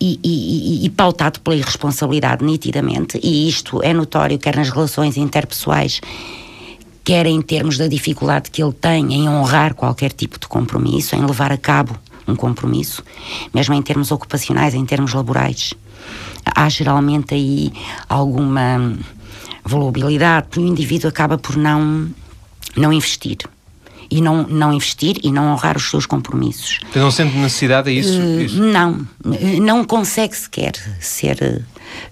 e, 0.00 0.18
e, 0.22 0.84
e, 0.86 0.90
pautado 0.90 1.40
pela 1.40 1.54
irresponsabilidade 1.54 2.44
nitidamente, 2.44 3.20
e 3.22 3.48
isto 3.48 3.80
é 3.82 3.94
notório 3.94 4.38
quer 4.38 4.56
nas 4.56 4.68
relações 4.68 5.16
interpessoais, 5.16 6.00
quer 7.04 7.24
em 7.26 7.40
termos 7.40 7.78
da 7.78 7.86
dificuldade 7.86 8.50
que 8.50 8.62
ele 8.62 8.72
tem 8.72 9.14
em 9.14 9.28
honrar 9.28 9.74
qualquer 9.74 10.12
tipo 10.12 10.40
de 10.40 10.48
compromisso, 10.48 11.14
em 11.14 11.24
levar 11.24 11.52
a 11.52 11.56
cabo 11.56 11.96
um 12.26 12.34
compromisso, 12.34 13.02
mesmo 13.52 13.74
em 13.74 13.82
termos 13.82 14.10
ocupacionais, 14.10 14.74
em 14.74 14.84
termos 14.84 15.12
laborais. 15.12 15.74
Há 16.44 16.68
geralmente 16.68 17.34
aí 17.34 17.72
alguma 18.08 18.96
volubilidade, 19.64 20.48
porque 20.48 20.60
o 20.60 20.66
indivíduo 20.66 21.08
acaba 21.08 21.38
por 21.38 21.56
não, 21.56 22.08
não 22.76 22.92
investir 22.92 23.38
e 24.10 24.20
não, 24.20 24.42
não 24.42 24.72
investir 24.72 25.16
e 25.22 25.32
não 25.32 25.52
honrar 25.52 25.76
os 25.76 25.88
seus 25.88 26.04
compromissos. 26.04 26.80
Não 26.94 27.10
sente 27.10 27.36
necessidade 27.36 27.88
a 27.88 27.92
isso? 27.92 28.20
Uh, 28.20 28.40
isso? 28.42 28.62
Não, 28.62 29.06
não 29.62 29.84
consegue 29.84 30.36
sequer 30.36 30.72
ser 31.00 31.64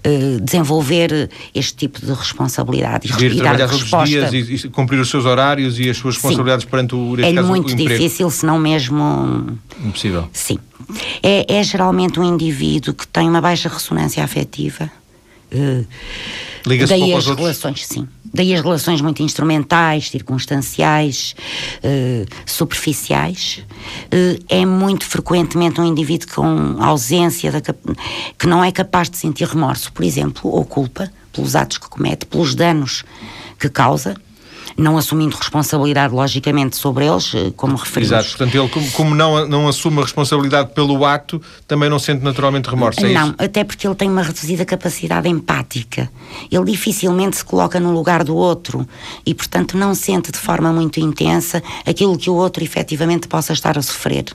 uh, 0.05 0.39
desenvolver 0.41 1.29
este 1.53 1.75
tipo 1.75 1.99
de 1.99 2.11
responsabilidade 2.11 3.07
e, 3.07 3.25
Ir 3.25 3.35
trabalhar 3.37 3.67
todos 3.67 3.91
os 3.91 4.09
dias 4.09 4.33
e, 4.33 4.67
e, 4.67 4.69
cumprir 4.69 4.99
os 4.99 5.09
seus 5.09 5.25
horários 5.25 5.79
e 5.79 5.89
as 5.89 5.97
suas 5.97 6.15
responsabilidades 6.15 6.63
Sim. 6.63 6.69
perante 6.69 6.95
o 6.95 7.19
É 7.19 7.33
caso, 7.33 7.47
muito 7.47 7.75
difícil, 7.75 8.29
se 8.29 8.45
não 8.45 8.59
mesmo 8.59 9.57
impossível. 9.83 10.29
Sim. 10.33 10.57
É, 11.23 11.59
é 11.59 11.63
geralmente 11.63 12.19
um 12.19 12.23
indivíduo 12.23 12.93
que 12.93 13.07
tem 13.07 13.29
uma 13.29 13.41
baixa 13.41 13.69
ressonância 13.69 14.23
afetiva. 14.23 14.91
Uh, 15.53 15.85
Liga-se 16.65 16.97
pouco 16.97 17.15
aos 17.15 17.25
relações, 17.25 17.85
sim. 17.85 18.07
Daí 18.33 18.53
as 18.53 18.61
relações 18.61 19.01
muito 19.01 19.21
instrumentais, 19.21 20.09
circunstanciais, 20.09 21.35
uh, 21.83 22.25
superficiais. 22.45 23.63
Uh, 24.05 24.41
é 24.47 24.65
muito 24.65 25.05
frequentemente 25.05 25.81
um 25.81 25.85
indivíduo 25.85 26.29
com 26.33 26.81
ausência, 26.81 27.51
da, 27.51 27.61
que 27.61 28.47
não 28.47 28.63
é 28.63 28.71
capaz 28.71 29.09
de 29.09 29.17
sentir 29.17 29.47
remorso, 29.47 29.91
por 29.91 30.05
exemplo, 30.05 30.49
ou 30.49 30.63
culpa 30.63 31.11
pelos 31.33 31.55
atos 31.55 31.77
que 31.77 31.89
comete, 31.89 32.25
pelos 32.25 32.55
danos 32.55 33.03
que 33.59 33.69
causa 33.69 34.15
não 34.81 34.97
assumindo 34.97 35.35
responsabilidade, 35.35 36.13
logicamente, 36.13 36.75
sobre 36.75 37.05
eles, 37.05 37.33
eh, 37.33 37.51
como 37.55 37.75
referimos. 37.75 38.11
Exato, 38.11 38.29
portanto, 38.29 38.55
ele, 38.55 38.69
como, 38.69 38.91
como 38.91 39.15
não, 39.15 39.47
não 39.47 39.67
assume 39.67 39.99
a 39.99 40.03
responsabilidade 40.03 40.73
pelo 40.73 41.05
ato, 41.05 41.41
também 41.67 41.89
não 41.89 41.99
sente 41.99 42.23
naturalmente 42.23 42.69
remorso, 42.69 43.05
é 43.05 43.13
Não, 43.13 43.27
isso? 43.27 43.35
até 43.37 43.63
porque 43.63 43.87
ele 43.87 43.95
tem 43.95 44.09
uma 44.09 44.21
reduzida 44.21 44.65
capacidade 44.65 45.29
empática. 45.29 46.09
Ele 46.51 46.65
dificilmente 46.65 47.37
se 47.37 47.45
coloca 47.45 47.79
no 47.79 47.91
lugar 47.91 48.23
do 48.23 48.35
outro 48.35 48.87
e, 49.25 49.33
portanto, 49.33 49.77
não 49.77 49.93
sente 49.93 50.31
de 50.31 50.37
forma 50.37 50.71
muito 50.71 50.99
intensa 50.99 51.61
aquilo 51.85 52.17
que 52.17 52.29
o 52.29 52.35
outro 52.35 52.63
efetivamente 52.63 53.27
possa 53.27 53.53
estar 53.53 53.77
a 53.77 53.81
sofrer 53.81 54.25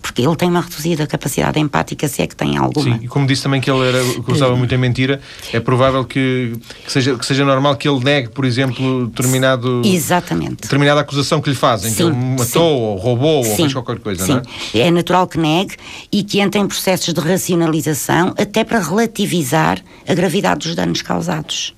porque 0.00 0.22
ele 0.22 0.36
tem 0.36 0.48
uma 0.48 0.60
reduzida 0.60 1.06
capacidade 1.06 1.58
empática, 1.58 2.06
se 2.08 2.22
é 2.22 2.26
que 2.26 2.36
tem 2.36 2.56
alguma. 2.56 2.96
Sim, 2.96 3.04
e 3.04 3.08
como 3.08 3.26
disse 3.26 3.42
também 3.42 3.60
que 3.60 3.70
ele 3.70 3.86
era, 3.86 4.02
que 4.02 4.32
usava 4.32 4.54
muita 4.56 4.76
mentira, 4.78 5.20
é 5.52 5.60
provável 5.60 6.04
que, 6.04 6.52
que, 6.84 6.92
seja, 6.92 7.16
que 7.16 7.26
seja 7.26 7.44
normal 7.44 7.76
que 7.76 7.88
ele 7.88 8.02
negue, 8.02 8.28
por 8.28 8.44
exemplo, 8.44 9.06
determinado, 9.08 9.82
Exatamente. 9.94 10.62
determinada 10.62 11.00
acusação 11.00 11.40
que 11.40 11.50
lhe 11.50 11.56
fazem, 11.56 11.90
sim, 11.90 11.96
que 11.96 12.02
ele 12.02 12.12
matou, 12.12 12.46
sim. 12.46 12.58
ou 12.58 12.96
roubou, 12.96 13.44
sim, 13.44 13.50
ou 13.50 13.56
fez 13.56 13.72
qualquer 13.72 13.98
coisa, 13.98 14.24
sim. 14.24 14.32
não 14.32 14.42
é? 14.74 14.78
É 14.78 14.90
natural 14.90 15.26
que 15.26 15.38
negue 15.38 15.76
e 16.10 16.22
que 16.22 16.40
entre 16.40 16.60
em 16.60 16.66
processos 16.66 17.12
de 17.12 17.20
racionalização 17.20 18.34
até 18.38 18.64
para 18.64 18.80
relativizar 18.80 19.82
a 20.06 20.14
gravidade 20.14 20.66
dos 20.66 20.74
danos 20.74 21.02
causados. 21.02 21.74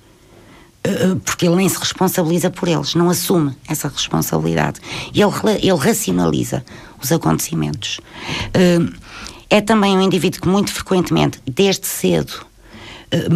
Eh, 0.83 0.91
eh, 0.91 1.17
porque 1.25 1.47
ele 1.47 1.57
nem 1.57 1.69
se 1.69 1.79
responsabiliza 1.79 2.51
por 2.51 2.69
eles, 2.69 2.95
não 2.95 3.11
assume 3.11 3.55
essa 3.69 3.89
responsabilidade. 3.89 4.81
Ele, 5.15 5.31
ele 5.63 5.79
racionaliza 5.79 6.65
os 7.03 7.13
acontecimentos. 7.13 8.01
Eh, 8.55 8.79
é 9.51 9.61
também 9.61 9.97
um 9.97 10.01
indivíduo 10.01 10.41
que 10.41 10.49
muito 10.49 10.73
frequentemente, 10.73 11.41
desde 11.45 11.87
cedo, 11.87 12.33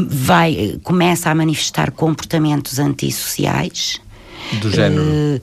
vai, 0.08 0.78
começa 0.84 1.28
a 1.28 1.34
manifestar 1.34 1.90
comportamentos 1.90 2.78
antissociais. 2.78 4.00
Do 4.60 4.70
género? 4.70 5.40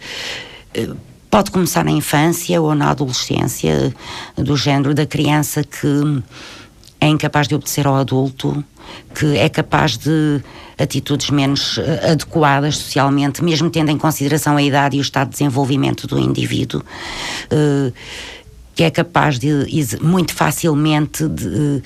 Pode 1.29 1.49
começar 1.49 1.85
na 1.85 1.91
infância 1.91 2.61
ou 2.61 2.75
na 2.75 2.91
adolescência, 2.91 3.93
do 4.35 4.57
género 4.57 4.93
da 4.93 5.05
criança 5.05 5.63
que 5.63 6.21
é 6.99 7.07
incapaz 7.07 7.47
de 7.47 7.55
obedecer 7.55 7.87
ao 7.87 7.95
adulto, 7.95 8.63
que 9.15 9.37
é 9.37 9.49
capaz 9.49 9.97
de 9.97 10.41
atitudes 10.77 11.29
menos 11.29 11.77
uh, 11.77 12.11
adequadas 12.11 12.77
socialmente, 12.77 13.43
mesmo 13.43 13.69
tendo 13.69 13.89
em 13.89 13.97
consideração 13.97 14.57
a 14.57 14.61
idade 14.61 14.97
e 14.97 14.99
o 14.99 15.01
estado 15.01 15.29
de 15.29 15.37
desenvolvimento 15.37 16.05
do 16.05 16.19
indivíduo. 16.19 16.83
Que 18.75 18.83
é 18.83 18.89
capaz 18.89 19.39
de, 19.39 19.49
muito 20.01 20.33
facilmente 20.33 21.27
de 21.27 21.81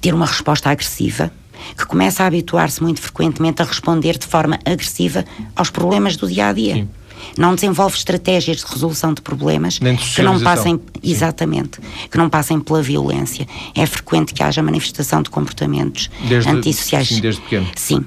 ter 0.00 0.14
uma 0.14 0.26
resposta 0.26 0.70
agressiva, 0.70 1.32
que 1.76 1.86
começa 1.86 2.22
a 2.22 2.26
habituar-se 2.26 2.82
muito 2.82 3.00
frequentemente 3.00 3.62
a 3.62 3.64
responder 3.64 4.18
de 4.18 4.26
forma 4.26 4.58
agressiva 4.64 5.24
aos 5.54 5.70
problemas 5.70 6.16
do 6.16 6.28
dia 6.28 6.48
a 6.48 6.52
dia. 6.52 6.74
Sim. 6.74 6.88
Não 7.36 7.54
desenvolve 7.54 7.96
estratégias 7.96 8.58
de 8.58 8.66
resolução 8.66 9.12
de 9.12 9.20
problemas 9.20 9.74
de 9.74 9.96
que 9.96 10.22
não 10.22 10.40
passem 10.40 10.80
exatamente, 11.02 11.80
que 12.10 12.16
não 12.16 12.28
passem 12.28 12.60
pela 12.60 12.82
violência. 12.82 13.46
É 13.74 13.84
frequente 13.86 14.32
que 14.32 14.42
haja 14.42 14.62
manifestação 14.62 15.22
de 15.22 15.30
comportamentos 15.30 16.10
desde, 16.28 16.50
antissociais. 16.50 17.08
Sim, 17.08 17.20
desde 17.20 17.40
pequeno. 17.40 17.66
Sim. 17.74 18.04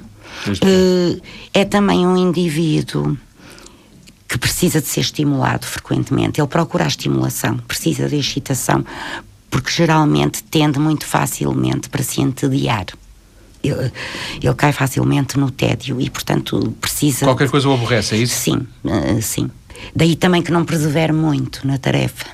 Uh, 0.47 1.21
é 1.53 1.65
também 1.65 2.05
um 2.07 2.17
indivíduo 2.17 3.17
que 4.27 4.37
precisa 4.37 4.79
de 4.79 4.87
ser 4.87 5.01
estimulado 5.01 5.65
frequentemente. 5.65 6.39
Ele 6.39 6.47
procura 6.47 6.85
a 6.85 6.87
estimulação, 6.87 7.57
precisa 7.67 8.07
de 8.07 8.15
excitação, 8.15 8.85
porque 9.49 9.69
geralmente 9.69 10.41
tende 10.43 10.79
muito 10.79 11.05
facilmente 11.05 11.89
para 11.89 12.01
se 12.01 12.21
entediar. 12.21 12.85
Ele, 13.63 13.91
ele, 14.41 14.55
cai 14.55 14.71
facilmente 14.71 15.37
no 15.37 15.51
tédio 15.51 16.01
e, 16.01 16.09
portanto, 16.09 16.75
precisa. 16.81 17.25
Qualquer 17.25 17.49
coisa 17.49 17.69
o 17.69 17.73
aborrece, 17.73 18.15
é 18.15 18.17
isso? 18.17 18.35
Sim, 18.35 18.67
uh, 18.83 19.21
sim. 19.21 19.49
Daí 19.95 20.15
também 20.15 20.41
que 20.41 20.51
não 20.51 20.65
persevere 20.65 21.13
muito 21.13 21.65
na 21.65 21.77
tarefa, 21.77 22.25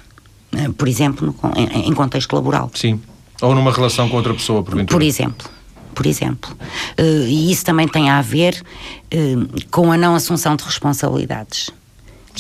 uh, 0.54 0.74
por 0.74 0.88
exemplo, 0.88 1.28
no, 1.28 1.52
em, 1.56 1.90
em, 1.90 1.94
contexto 1.94 2.34
laboral. 2.34 2.72
Sim. 2.74 3.02
Ou 3.42 3.54
numa 3.54 3.72
relação 3.72 4.10
com 4.10 4.18
outra 4.18 4.34
pessoa, 4.34 4.64
porventura. 4.64 4.98
Por 4.98 5.04
exemplo 5.04 5.58
por 5.98 6.06
exemplo. 6.06 6.56
Uh, 7.00 7.26
e 7.28 7.52
isso 7.52 7.66
também 7.66 7.88
tem 7.88 8.08
a 8.08 8.22
ver 8.22 8.64
uh, 9.12 9.66
com 9.72 9.92
a 9.92 9.98
não 9.98 10.14
assunção 10.14 10.56
de 10.56 10.64
responsabilidades. 10.64 11.72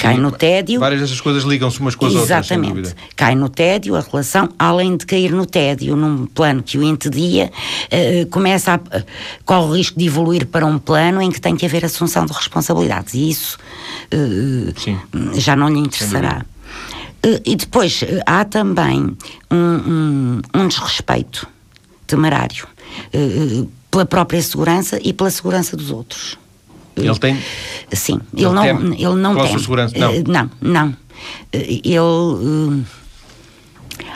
Cai 0.02 0.18
no 0.18 0.32
tédio. 0.32 0.80
Várias 0.80 1.02
dessas 1.02 1.20
coisas 1.20 1.44
ligam-se 1.44 1.80
umas 1.80 1.96
com 1.96 2.06
as 2.06 2.14
exatamente, 2.14 2.68
outras. 2.70 2.88
Exatamente. 2.88 3.16
Cai 3.16 3.36
no 3.36 3.50
tédio, 3.50 3.96
a 3.96 4.02
relação, 4.02 4.50
além 4.58 4.96
de 4.96 5.06
cair 5.06 5.32
no 5.32 5.46
tédio 5.46 5.96
num 5.96 6.26
plano 6.26 6.62
que 6.62 6.78
o 6.78 6.84
entedia, 6.84 7.52
uh, 7.52 8.28
começa 8.28 8.74
a. 8.74 8.76
Uh, 8.76 9.04
corre 9.46 9.66
o 9.66 9.74
risco 9.74 9.98
de 10.00 10.06
evoluir 10.06 10.46
para 10.46 10.66
um 10.66 10.78
plano 10.78 11.22
em 11.22 11.32
que 11.32 11.42
tem 11.42 11.56
que 11.56 11.66
haver 11.66 11.84
assunção 11.86 12.26
de 12.26 12.34
responsabilidades. 12.34 13.14
E 13.14 13.30
isso 13.30 13.58
uh, 14.14 15.40
já 15.40 15.56
não 15.56 15.70
lhe 15.70 15.80
interessará. 15.80 16.46
e 17.46 17.56
depois 17.56 18.04
há 18.26 18.46
também 18.46 19.18
um, 19.52 19.58
um, 19.58 20.42
um 20.54 20.68
desrespeito 20.68 21.48
temerário 22.06 22.68
pela 23.90 24.06
própria 24.06 24.42
segurança 24.42 25.00
e 25.04 25.12
pela 25.12 25.30
segurança 25.30 25.76
dos 25.76 25.92
outros. 25.92 26.38
Ele 26.98 27.20
tem? 27.20 27.38
Sim, 27.94 28.20
ele, 28.34 28.46
ele 28.46 28.54
não, 28.54 28.64
tem. 28.64 29.02
ele 29.02 29.16
não 29.16 29.36
tem. 29.36 29.60
segurança? 29.60 29.98
Não, 29.98 30.14
uh, 30.14 30.24
não. 30.28 30.52
não. 30.62 30.98
ele 31.52 32.86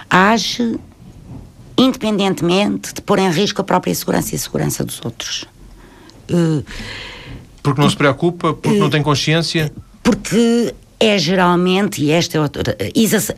age 0.09 0.79
independentemente 1.77 2.93
de 2.93 3.01
pôr 3.01 3.19
em 3.19 3.31
risco 3.31 3.61
a 3.61 3.63
própria 3.63 3.93
segurança 3.95 4.33
e 4.33 4.35
a 4.35 4.39
segurança 4.39 4.83
dos 4.83 5.01
outros. 5.03 5.45
porque 7.63 7.81
não 7.81 7.89
se 7.89 7.95
preocupa? 7.95 8.53
Porque 8.53 8.77
não 8.77 8.89
tem 8.89 9.01
consciência? 9.01 9.71
Porque 10.03 10.73
é 11.01 11.17
geralmente, 11.17 12.03
e 12.03 12.11
esta 12.11 12.37
é 12.37 12.41
outra, 12.41 12.77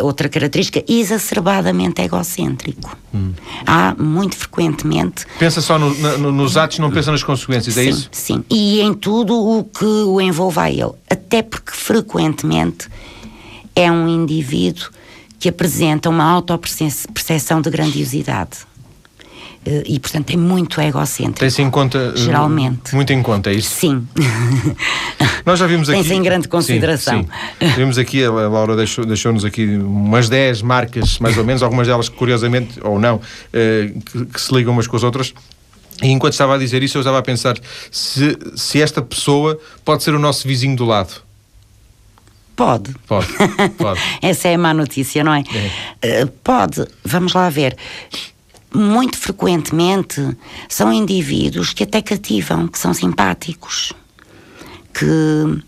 outra 0.01 0.27
característica, 0.27 0.83
exacerbadamente 0.87 2.01
egocêntrico. 2.01 2.95
Hum. 3.13 3.31
Há 3.65 3.95
muito 3.97 4.35
frequentemente. 4.35 5.25
Pensa 5.39 5.61
só 5.61 5.79
no, 5.79 5.93
no, 6.17 6.31
nos 6.31 6.57
atos, 6.57 6.79
não 6.79 6.91
pensa 6.91 7.11
nas 7.11 7.23
consequências, 7.23 7.77
é 7.77 7.81
sim, 7.81 7.87
é 7.87 7.89
isso? 7.89 8.09
Sim, 8.11 8.43
e 8.49 8.81
em 8.81 8.93
tudo 8.93 9.33
o 9.33 9.63
que 9.63 9.85
o 9.85 10.19
envolve 10.19 10.59
a 10.59 10.69
ele. 10.69 10.91
Até 11.09 11.41
porque 11.41 11.71
frequentemente 11.71 12.89
é 13.73 13.89
um 13.89 14.07
indivíduo 14.09 14.89
que 15.39 15.47
apresenta 15.47 16.09
uma 16.09 16.23
autoperceção 16.25 17.61
de 17.61 17.69
grandiosidade. 17.69 18.59
Eh, 19.65 19.83
e, 19.85 19.99
portanto, 19.99 20.31
é 20.31 20.37
muito 20.37 20.79
egocêntrico. 20.81 21.39
Tem-se 21.39 21.61
em 21.61 21.69
conta. 21.69 22.13
Eh, 22.15 22.17
geralmente. 22.17 22.93
Muito 22.93 23.13
em 23.13 23.21
conta, 23.21 23.49
é 23.49 23.53
isso? 23.53 23.69
Sim. 23.69 24.07
Nós 25.45 25.59
já 25.59 25.67
vimos 25.67 25.89
aqui. 25.89 25.99
Tem-se 25.99 26.13
em 26.13 26.21
grande 26.21 26.47
consideração. 26.47 27.23
Sim, 27.23 27.67
sim. 27.67 27.73
Vimos 27.75 27.97
aqui, 27.97 28.23
a 28.23 28.31
Laura 28.31 28.75
deixou-nos 28.75 29.07
deixou 29.07 29.47
aqui 29.47 29.65
umas 29.77 30.29
10 30.29 30.61
marcas, 30.61 31.19
mais 31.19 31.37
ou 31.37 31.43
menos, 31.43 31.63
algumas 31.63 31.87
delas, 31.87 32.09
curiosamente, 32.09 32.79
ou 32.81 32.99
não, 32.99 33.21
eh, 33.53 33.91
que, 34.05 34.25
que 34.25 34.41
se 34.41 34.53
ligam 34.53 34.73
umas 34.73 34.87
com 34.87 34.97
as 34.97 35.03
outras. 35.03 35.33
E 36.01 36.09
enquanto 36.11 36.33
estava 36.33 36.55
a 36.55 36.57
dizer 36.57 36.83
isso, 36.83 36.97
eu 36.97 37.01
estava 37.01 37.19
a 37.19 37.21
pensar 37.21 37.55
se, 37.91 38.37
se 38.55 38.81
esta 38.81 39.01
pessoa 39.01 39.57
pode 39.85 40.03
ser 40.03 40.13
o 40.13 40.19
nosso 40.19 40.47
vizinho 40.47 40.75
do 40.75 40.85
lado. 40.85 41.13
Pode. 42.55 42.93
Pode. 43.07 43.27
pode. 43.77 43.99
Essa 44.21 44.49
é 44.49 44.55
a 44.55 44.57
má 44.57 44.73
notícia, 44.73 45.23
não 45.23 45.33
é? 45.33 45.43
é. 46.01 46.23
Uh, 46.23 46.27
pode. 46.43 46.85
Vamos 47.03 47.33
lá 47.33 47.49
ver 47.49 47.75
muito 48.73 49.17
frequentemente 49.17 50.35
são 50.67 50.91
indivíduos 50.91 51.73
que 51.73 51.83
até 51.83 52.01
cativam, 52.01 52.67
que 52.67 52.79
são 52.79 52.93
simpáticos, 52.93 53.93
que 54.93 55.63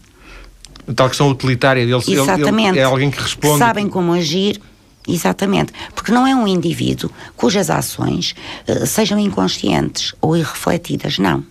tal 0.96 1.08
questão 1.10 1.30
utilitária 1.30 1.86
deles, 1.86 2.08
Exatamente. 2.08 2.70
Ele 2.70 2.80
é 2.80 2.84
alguém 2.84 3.12
que 3.12 3.22
responde. 3.22 3.60
Sabem 3.60 3.88
como 3.88 4.14
agir. 4.14 4.62
Exatamente, 5.08 5.72
porque 5.94 6.12
não 6.12 6.26
é 6.26 6.36
um 6.36 6.48
indivíduo 6.48 7.12
cujas 7.36 7.70
ações 7.70 8.34
uh, 8.68 8.88
sejam 8.88 9.20
inconscientes 9.20 10.16
ou 10.20 10.36
irrefletidas, 10.36 11.20
não. 11.20 11.44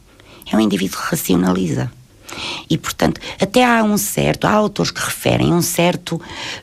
É 0.50 0.56
um 0.56 0.60
indivíduo 0.60 0.98
que 0.98 1.10
racionaliza. 1.10 1.88
E, 2.68 2.76
portanto, 2.76 3.20
até 3.40 3.64
há 3.64 3.82
um 3.82 3.96
certo, 3.96 4.46
há 4.46 4.52
autores 4.52 4.90
que 4.90 5.00
referem 5.00 5.52
um 5.52 5.62
certo. 5.62 6.16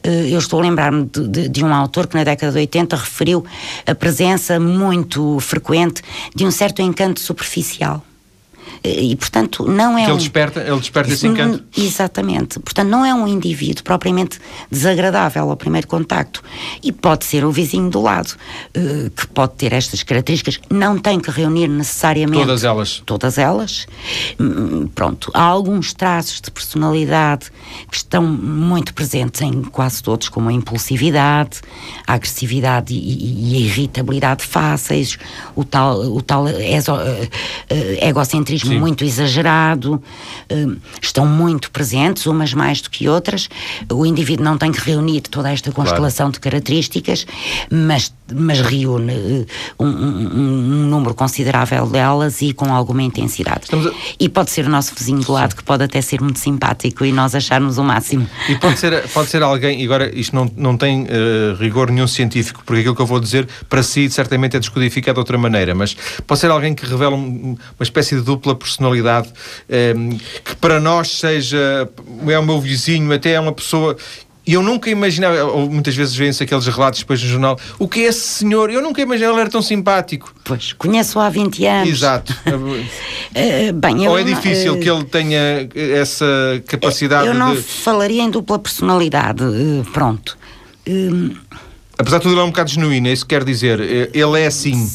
Uh, 0.06 0.10
eu 0.30 0.40
estou 0.40 0.60
a 0.60 0.64
lembrar-me 0.64 1.06
de, 1.06 1.28
de, 1.28 1.50
de, 1.50 1.66
um 1.66 1.74
autor 1.74 2.08
que 2.08 2.16
na 2.16 2.24
década 2.24 2.52
de 2.52 2.60
80 2.60 2.96
referiu 2.96 3.46
a 3.86 3.96
presença 3.96 4.60
muito 4.60 5.40
frequente 5.40 6.02
de 6.36 6.46
um 6.46 6.52
certo 6.52 6.82
encanto 6.82 7.20
superficial 7.20 8.04
e, 8.84 9.15
portanto, 9.15 9.63
não 9.67 9.96
é 9.96 10.06
que 10.06 10.08
um... 10.08 10.13
ele 10.13 10.17
desperta, 10.17 10.60
ele 10.62 10.80
desperta 10.80 11.13
esse 11.13 11.28
encanto. 11.28 11.63
Exatamente. 11.78 12.60
Portanto, 12.60 12.89
não 12.89 13.06
é 13.06 13.13
um 13.13 13.28
indivíduo 13.28 13.84
propriamente 13.84 14.39
desagradável 14.72 15.50
ao 15.50 15.56
primeiro 15.56 15.88
contacto. 15.88 16.44
E 16.82 16.91
pode 16.91 17.26
ser 17.26 17.46
o 17.46 17.52
vizinho 17.52 17.91
do 17.91 18.02
lado, 18.02 18.36
uh, 18.76 19.10
que 19.12 19.28
pode 19.28 19.54
ter 19.54 19.72
estas 19.74 20.02
características. 20.02 20.60
Não 20.70 20.98
tem 20.98 21.20
que 21.20 21.30
reunir 21.30 21.67
necessariamente... 21.67 22.39
Todas 22.39 22.63
elas. 22.63 23.04
Todas 23.06 23.38
elas. 23.38 23.86
Hum, 24.39 24.88
pronto. 24.96 25.30
Há 25.34 25.44
alguns 25.44 25.94
traços 25.94 26.41
de 26.41 26.50
personalidade 26.50 27.52
que 27.89 27.98
estão 27.98 28.24
muito 28.24 28.96
presentes 28.96 29.41
em 29.41 29.62
quase 29.62 30.02
todos, 30.02 30.28
como 30.28 30.50
a 30.50 30.54
impulsividade, 30.54 31.62
a 32.08 32.13
agressividade 32.13 32.96
e, 32.96 33.52
e 33.52 33.56
a 33.58 33.60
irritabilidade 33.60 34.44
fáceis, 34.44 35.20
o 35.56 35.63
tal, 35.63 36.00
o 36.00 36.22
tal 36.22 36.46
uh, 36.46 36.48
uh, 36.48 37.28
egocentrismo 38.02 38.71
Sim. 38.74 38.80
muito 38.80 39.04
exagerado, 39.04 39.94
uh, 40.52 40.78
estão 41.02 41.26
muito 41.26 41.72
presentes, 41.72 42.26
umas 42.26 42.54
mais 42.54 42.82
do 42.82 42.90
que 42.90 43.08
outras. 43.08 43.50
O 43.92 44.06
indivíduo 44.06 44.44
não 44.44 44.58
tem 44.58 44.72
que 44.72 44.80
reunir 44.80 45.22
toda 45.22 45.52
esta 45.52 45.72
constelação 45.72 46.26
claro. 46.26 46.34
de 46.34 46.40
características, 46.40 47.26
mas, 47.70 48.14
mas 48.34 48.62
reúne 48.62 49.14
uh, 49.14 49.46
um, 49.80 49.88
um, 49.88 50.30
um, 50.34 50.90
número 50.90 51.14
considerável 51.14 51.88
delas 51.88 52.42
e 52.42 52.54
com 52.54 52.74
alguma 52.74 53.04
intensidade. 53.04 53.68
A... 53.72 53.92
E 54.20 54.30
pode 54.30 54.52
ser 54.52 54.66
o 54.66 54.70
nosso 54.70 54.94
vizinho 54.96 55.20
do 55.20 55.32
lado, 55.32 55.52
Sim. 55.52 55.58
que 55.58 55.64
pode 55.64 55.84
até 55.84 56.02
ser 56.02 56.22
muito 56.22 56.40
simpático 56.40 57.06
e 57.06 57.12
nós 57.12 57.36
acharmos 57.36 57.78
o 57.78 57.84
máximo. 57.84 58.28
E 58.48 58.56
pode 58.56 58.80
ser, 58.80 59.08
pode 59.10 59.30
ser 59.30 59.44
alguém, 59.44 59.82
e 59.82 59.86
agora 59.86 60.12
isto 60.18 60.36
não, 60.36 60.52
não 60.56 60.78
tem 60.78 61.04
uh, 61.04 61.56
rigor 61.60 61.90
nenhum 61.92 62.08
científico, 62.08 62.64
porque 62.66 62.82
aquilo 62.82 62.96
que 62.96 63.02
eu 63.02 63.06
vou 63.06 63.20
dizer 63.20 63.48
para 63.70 63.84
si 63.84 64.10
certamente 64.10 64.56
é 64.56 64.60
descodificado 64.60 65.16
de 65.16 65.20
outra 65.20 65.38
maneira, 65.38 65.74
mas 65.74 65.96
pode 66.26 66.40
ser 66.40 66.50
alguém 66.52 66.74
que 66.74 66.86
revela 66.86 67.16
uma 67.16 67.58
espécie 67.82 68.16
de 68.16 68.22
dupla 68.22 68.56
personalidade 68.62 69.30
um, 69.95 70.17
que 70.43 70.56
para 70.56 70.80
nós 70.80 71.19
seja 71.19 71.89
é 72.28 72.39
o 72.39 72.45
meu 72.45 72.60
vizinho, 72.60 73.12
até 73.12 73.32
é 73.32 73.39
uma 73.39 73.52
pessoa 73.52 73.97
e 74.45 74.54
eu 74.54 74.63
nunca 74.63 74.89
imaginava, 74.89 75.43
ou 75.43 75.69
muitas 75.69 75.95
vezes 75.95 76.15
vêem-se 76.15 76.43
aqueles 76.43 76.65
relatos 76.65 77.00
depois 77.00 77.21
no 77.21 77.30
jornal, 77.30 77.60
o 77.78 77.88
que 77.88 78.02
é 78.02 78.04
esse 78.06 78.21
senhor? 78.21 78.71
Eu 78.71 78.82
nunca 78.82 79.00
imaginava, 79.00 79.34
ele 79.34 79.41
era 79.41 79.50
tão 79.50 79.62
simpático. 79.62 80.34
Pois, 80.43 80.74
conheço-o 80.74 81.21
há 81.21 81.30
20 81.30 81.65
anos. 81.65 81.89
Exato. 81.89 82.36
uh, 82.47 83.74
bem, 83.74 84.08
ou 84.08 84.17
é 84.17 84.24
difícil 84.24 84.74
uh, 84.74 84.80
que 84.80 84.89
ele 84.89 85.04
tenha 85.04 85.69
essa 85.76 86.26
capacidade 86.65 87.28
eu 87.28 87.36
não 87.36 87.54
de... 87.54 87.62
falaria 87.62 88.24
em 88.24 88.32
dupla 88.32 88.58
personalidade, 88.58 89.43
uh, 89.43 89.86
pronto. 89.93 90.36
Apesar 91.95 92.17
de 92.17 92.24
tudo, 92.24 92.34
ele 92.34 92.41
é 92.41 92.43
um 92.43 92.50
bocado 92.50 92.71
genuíno, 92.71 93.08
é 93.08 93.13
isso 93.13 93.26
que 93.26 93.36
quer 93.36 93.43
dizer. 93.43 93.80
Ele 93.80 94.41
é 94.41 94.47
assim. 94.47 94.89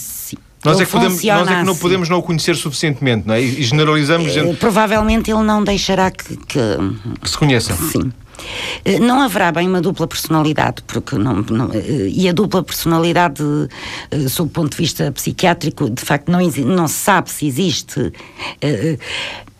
Nós 0.67 0.81
é, 0.81 0.85
que 0.85 0.91
podemos, 0.91 1.25
nós 1.25 1.49
é 1.49 1.55
que 1.55 1.63
não 1.63 1.73
assim. 1.73 1.81
podemos 1.81 2.09
não 2.09 2.19
o 2.19 2.23
conhecer 2.23 2.57
suficientemente, 2.57 3.27
não 3.27 3.35
é? 3.35 3.41
E 3.41 3.63
generalizamos. 3.63 4.37
Uh, 4.37 4.55
provavelmente 4.55 5.31
ele 5.31 5.43
não 5.43 5.63
deixará 5.63 6.11
que, 6.11 6.37
que, 6.37 6.61
que 7.23 7.31
se 7.31 7.39
conheça. 7.39 7.75
Sim. 7.75 8.13
Eh, 8.85 8.99
não 8.99 9.23
haverá 9.23 9.51
bem 9.51 9.67
uma 9.67 9.81
dupla 9.81 10.07
personalidade, 10.07 10.83
porque 10.87 11.17
não, 11.17 11.37
não, 11.37 11.71
eh, 11.73 12.09
e 12.09 12.29
a 12.29 12.33
dupla 12.33 12.63
personalidade, 12.63 13.43
sob 14.29 14.51
o 14.51 14.53
ponto 14.53 14.73
de 14.73 14.77
vista 14.77 15.11
psiquiátrico, 15.13 15.89
de 15.89 16.03
facto 16.03 16.31
não, 16.31 16.41
não 16.41 16.87
se 16.87 16.95
sabe 16.95 17.31
se 17.31 17.47
existe, 17.47 18.13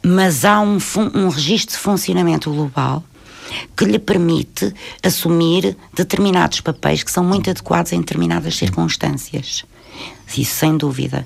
mas 0.05 0.45
há 0.45 0.61
um, 0.61 0.79
um 1.15 1.29
registro 1.29 1.75
de 1.75 1.83
funcionamento 1.83 2.51
global 2.51 3.03
que 3.77 3.85
lhe 3.85 3.99
permite 3.99 4.73
assumir 5.03 5.77
determinados 5.95 6.61
papéis 6.61 7.03
que 7.03 7.11
são 7.11 7.25
muito 7.25 7.49
adequados 7.51 7.93
em 7.93 8.01
determinadas 8.01 8.57
circunstâncias. 8.57 9.65
Isso 10.37 10.57
sem 10.57 10.77
dúvida. 10.77 11.25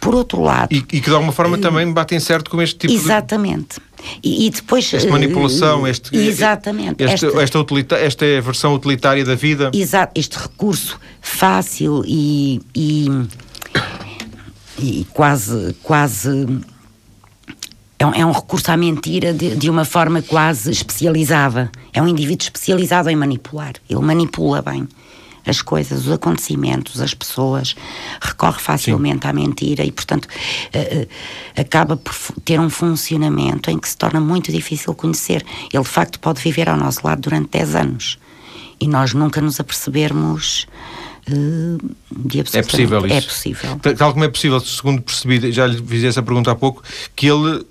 Por 0.00 0.14
outro 0.14 0.42
lado. 0.42 0.72
E, 0.72 0.78
e 0.78 0.82
que 0.82 1.00
de 1.00 1.10
alguma 1.10 1.32
forma 1.32 1.56
uh, 1.56 1.60
também 1.60 1.90
batem 1.92 2.18
certo 2.18 2.50
com 2.50 2.60
este 2.60 2.76
tipo 2.78 2.92
exatamente. 2.92 3.76
de. 3.76 3.80
Exatamente. 3.80 3.90
E, 4.22 4.46
e, 4.46 4.50
depois. 4.50 4.92
Esta 4.92 5.10
manipulação, 5.10 5.86
este. 5.86 6.16
Exatamente. 6.16 7.02
Este, 7.02 7.26
esta, 7.26 7.42
esta, 7.42 7.58
utilita, 7.58 7.96
esta 7.96 8.24
é 8.24 8.38
a 8.38 8.40
versão 8.40 8.74
utilitária 8.74 9.24
da 9.24 9.34
vida. 9.34 9.70
Exato. 9.74 10.12
Este 10.18 10.38
recurso 10.38 10.98
fácil 11.20 12.02
e. 12.06 12.60
e, 12.74 13.08
e 14.78 15.06
quase. 15.12 15.74
quase 15.82 16.46
é 17.98 18.06
um, 18.06 18.14
é 18.14 18.24
um, 18.24 18.32
recurso 18.32 18.72
à 18.72 18.78
mentira 18.78 19.34
de, 19.34 19.54
de, 19.54 19.68
uma 19.68 19.84
forma 19.84 20.22
quase 20.22 20.70
especializada. 20.70 21.70
É 21.92 22.00
um 22.00 22.08
indivíduo 22.08 22.44
especializado 22.44 23.10
em 23.10 23.16
manipular. 23.16 23.74
Ele 23.88 24.00
manipula 24.00 24.62
bem 24.62 24.88
as 25.50 25.60
coisas, 25.60 26.06
os 26.06 26.12
acontecimentos, 26.12 27.00
as 27.00 27.12
pessoas, 27.12 27.74
recorre 28.20 28.60
facilmente 28.60 29.22
Sim. 29.22 29.28
à 29.28 29.32
mentira 29.32 29.84
e, 29.84 29.92
portanto, 29.92 30.26
uh, 30.26 31.02
uh, 31.02 31.08
acaba 31.60 31.96
por 31.96 32.14
ter 32.44 32.58
um 32.58 32.70
funcionamento 32.70 33.70
em 33.70 33.78
que 33.78 33.88
se 33.88 33.96
torna 33.96 34.20
muito 34.20 34.50
difícil 34.50 34.94
conhecer. 34.94 35.44
Ele, 35.72 35.82
de 35.82 35.88
facto, 35.88 36.18
pode 36.18 36.40
viver 36.40 36.68
ao 36.68 36.76
nosso 36.76 37.00
lado 37.04 37.20
durante 37.20 37.50
10 37.50 37.74
anos 37.74 38.18
e 38.80 38.88
nós 38.88 39.12
nunca 39.12 39.40
nos 39.40 39.60
apercebermos. 39.60 40.66
Uh, 41.28 41.78
é 42.54 42.62
possível 42.62 43.06
isso? 43.06 43.14
É 43.14 43.20
possível. 43.20 43.80
Tal 43.96 44.12
como 44.12 44.24
é 44.24 44.28
possível, 44.28 44.58
segundo 44.60 45.02
percebi, 45.02 45.52
já 45.52 45.66
lhe 45.66 45.80
fiz 45.82 46.02
essa 46.02 46.22
pergunta 46.22 46.50
há 46.50 46.54
pouco, 46.54 46.82
que 47.14 47.26
ele, 47.26 47.64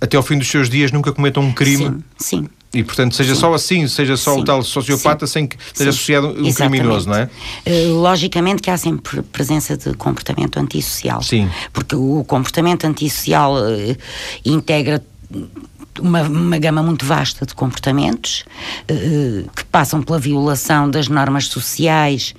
até 0.00 0.16
ao 0.16 0.22
fim 0.22 0.38
dos 0.38 0.48
seus 0.48 0.68
dias, 0.68 0.92
nunca 0.92 1.12
cometa 1.12 1.40
um 1.40 1.52
crime. 1.52 2.02
Sim, 2.18 2.42
sim. 2.42 2.48
E, 2.74 2.82
portanto, 2.82 3.14
seja 3.14 3.34
Sim. 3.34 3.40
só 3.40 3.54
assim, 3.54 3.86
seja 3.86 4.16
só 4.16 4.34
Sim. 4.34 4.40
o 4.40 4.44
tal 4.44 4.62
sociopata 4.62 5.26
Sim. 5.26 5.32
sem 5.32 5.46
que 5.46 5.56
esteja 5.66 5.90
associado 5.90 6.26
um 6.28 6.46
Exatamente. 6.46 6.80
criminoso, 6.80 7.08
não 7.08 7.16
é? 7.16 7.30
Uh, 7.66 7.94
logicamente 7.94 8.60
que 8.60 8.70
há 8.70 8.76
sempre 8.76 9.22
presença 9.22 9.76
de 9.76 9.94
comportamento 9.94 10.58
antissocial. 10.58 11.22
Sim. 11.22 11.48
Porque 11.72 11.94
o 11.94 12.24
comportamento 12.24 12.84
antissocial 12.84 13.54
uh, 13.54 13.96
integra 14.44 15.02
uma, 16.00 16.22
uma, 16.22 16.58
gama 16.58 16.82
muito 16.82 17.04
vasta 17.04 17.46
de 17.46 17.54
comportamentos 17.54 18.44
uh, 18.90 19.50
que 19.54 19.64
passam 19.66 20.02
pela 20.02 20.18
violação 20.18 20.90
das 20.90 21.08
normas 21.08 21.46
sociais 21.46 22.34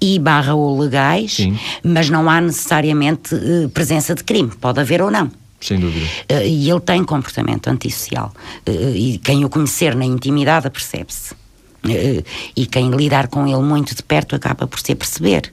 e 0.00 0.18
barra 0.18 0.54
ou 0.54 0.78
legais, 0.78 1.34
Sim. 1.34 1.58
mas 1.82 2.10
não 2.10 2.28
há 2.28 2.40
necessariamente 2.40 3.34
uh, 3.34 3.68
presença 3.70 4.14
de 4.14 4.24
crime. 4.24 4.50
Pode 4.60 4.80
haver 4.80 5.00
ou 5.00 5.10
não. 5.10 5.30
Sem 5.60 5.78
dúvida. 5.78 6.06
Uh, 6.30 6.42
e 6.44 6.70
ele 6.70 6.80
tem 6.80 7.04
comportamento 7.04 7.68
antissocial. 7.68 8.32
Uh, 8.66 8.94
e 8.94 9.18
quem 9.18 9.44
o 9.44 9.48
conhecer 9.48 9.94
na 9.94 10.04
intimidade 10.04 10.70
percebe-se. 10.70 11.34
Uh, 11.82 12.22
e 12.54 12.66
quem 12.66 12.90
lidar 12.90 13.28
com 13.28 13.46
ele 13.46 13.62
muito 13.62 13.94
de 13.94 14.02
perto 14.02 14.36
acaba 14.36 14.66
por 14.66 14.78
se 14.78 14.94
perceber. 14.94 15.50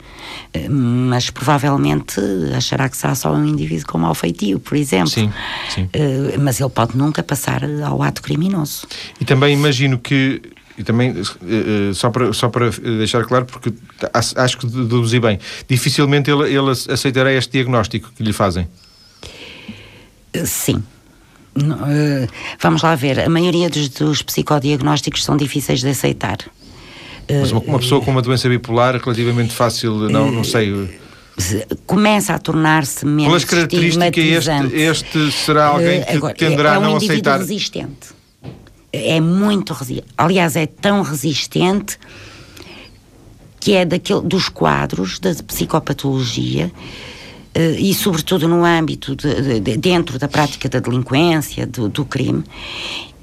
Uh, 0.54 0.70
mas 0.70 1.30
provavelmente 1.30 2.20
achará 2.56 2.90
que 2.90 2.98
será 2.98 3.16
só 3.16 3.34
um 3.34 3.46
indivíduo 3.46 3.88
com 3.88 3.98
mau 3.98 4.14
feitio, 4.14 4.60
por 4.60 4.76
exemplo. 4.76 5.10
Sim, 5.10 5.32
sim. 5.70 5.84
Uh, 5.84 6.40
mas 6.40 6.60
ele 6.60 6.70
pode 6.70 6.98
nunca 6.98 7.24
passar 7.24 7.62
ao 7.86 8.04
ato 8.04 8.22
criminoso. 8.22 8.86
E 9.22 9.26
também 9.26 9.54
imagino 9.54 9.98
que. 9.98 10.42
E 10.78 10.84
também, 10.84 11.16
só 11.96 12.12
para, 12.12 12.32
só 12.34 12.50
para 12.50 12.70
deixar 12.70 13.26
claro, 13.26 13.48
porque 13.48 13.74
acho 14.14 14.60
que 14.60 14.68
deduzi 14.68 15.20
bem, 15.20 15.40
dificilmente 15.68 16.30
ele, 16.30 16.56
ele 16.56 16.70
aceitará 16.70 17.34
este 17.34 17.54
diagnóstico 17.54 18.12
que 18.16 18.22
lhe 18.22 18.32
fazem. 18.32 18.68
Sim. 20.46 20.84
Eh, 21.58 22.28
vamos 22.60 22.82
lá 22.84 22.96
ver, 22.96 23.20
a 23.20 23.30
maioria 23.30 23.70
dos, 23.70 23.90
dos 23.90 24.22
psicodiagnósticos 24.22 25.24
são 25.24 25.36
difíceis 25.36 25.82
de 25.82 25.90
aceitar. 25.90 26.38
Mas 27.30 27.52
uma, 27.52 27.62
uma, 27.62 27.80
pessoa 27.80 28.02
com 28.02 28.12
uma 28.12 28.22
doença 28.22 28.48
bipolar 28.48 28.96
relativamente 28.98 29.54
fácil, 29.54 30.10
não, 30.10 30.32
não 30.32 30.44
sei. 30.44 30.98
Começa 31.86 32.34
a 32.34 32.40
tornar-se 32.40 33.06
menos 33.06 33.26
Pelas 33.26 33.46
características, 33.46 34.48
este, 34.48 34.78
este 34.78 35.32
será 35.32 35.68
alguém 35.68 36.04
que 36.04 36.12
Agora, 36.12 36.34
tenderá 36.34 36.74
é 36.76 36.80
um 36.80 36.84
a 36.84 36.88
não 36.88 36.96
aceitar. 36.98 37.40
resistente. 37.40 38.16
É 38.94 39.20
muito 39.20 39.74
resistente. 39.74 40.08
Aliás, 40.18 40.56
é 40.56 40.66
tão 40.66 41.02
resistente 41.02 42.00
que 43.60 43.74
é 43.74 43.86
daquele, 43.86 44.22
dos 44.22 44.48
quadros 44.48 45.20
da 45.20 45.34
psicopatologia 45.46 46.72
eh, 46.72 47.17
e, 47.80 47.94
sobretudo, 47.94 48.48
no 48.48 48.64
âmbito 48.64 49.16
de, 49.16 49.60
de, 49.60 49.78
dentro 49.78 50.20
da 50.20 50.28
prática 50.28 50.70
da 50.70 50.80
delinquência, 50.80 51.66
do, 51.66 51.90
do 51.90 52.06
crime, 52.06 52.44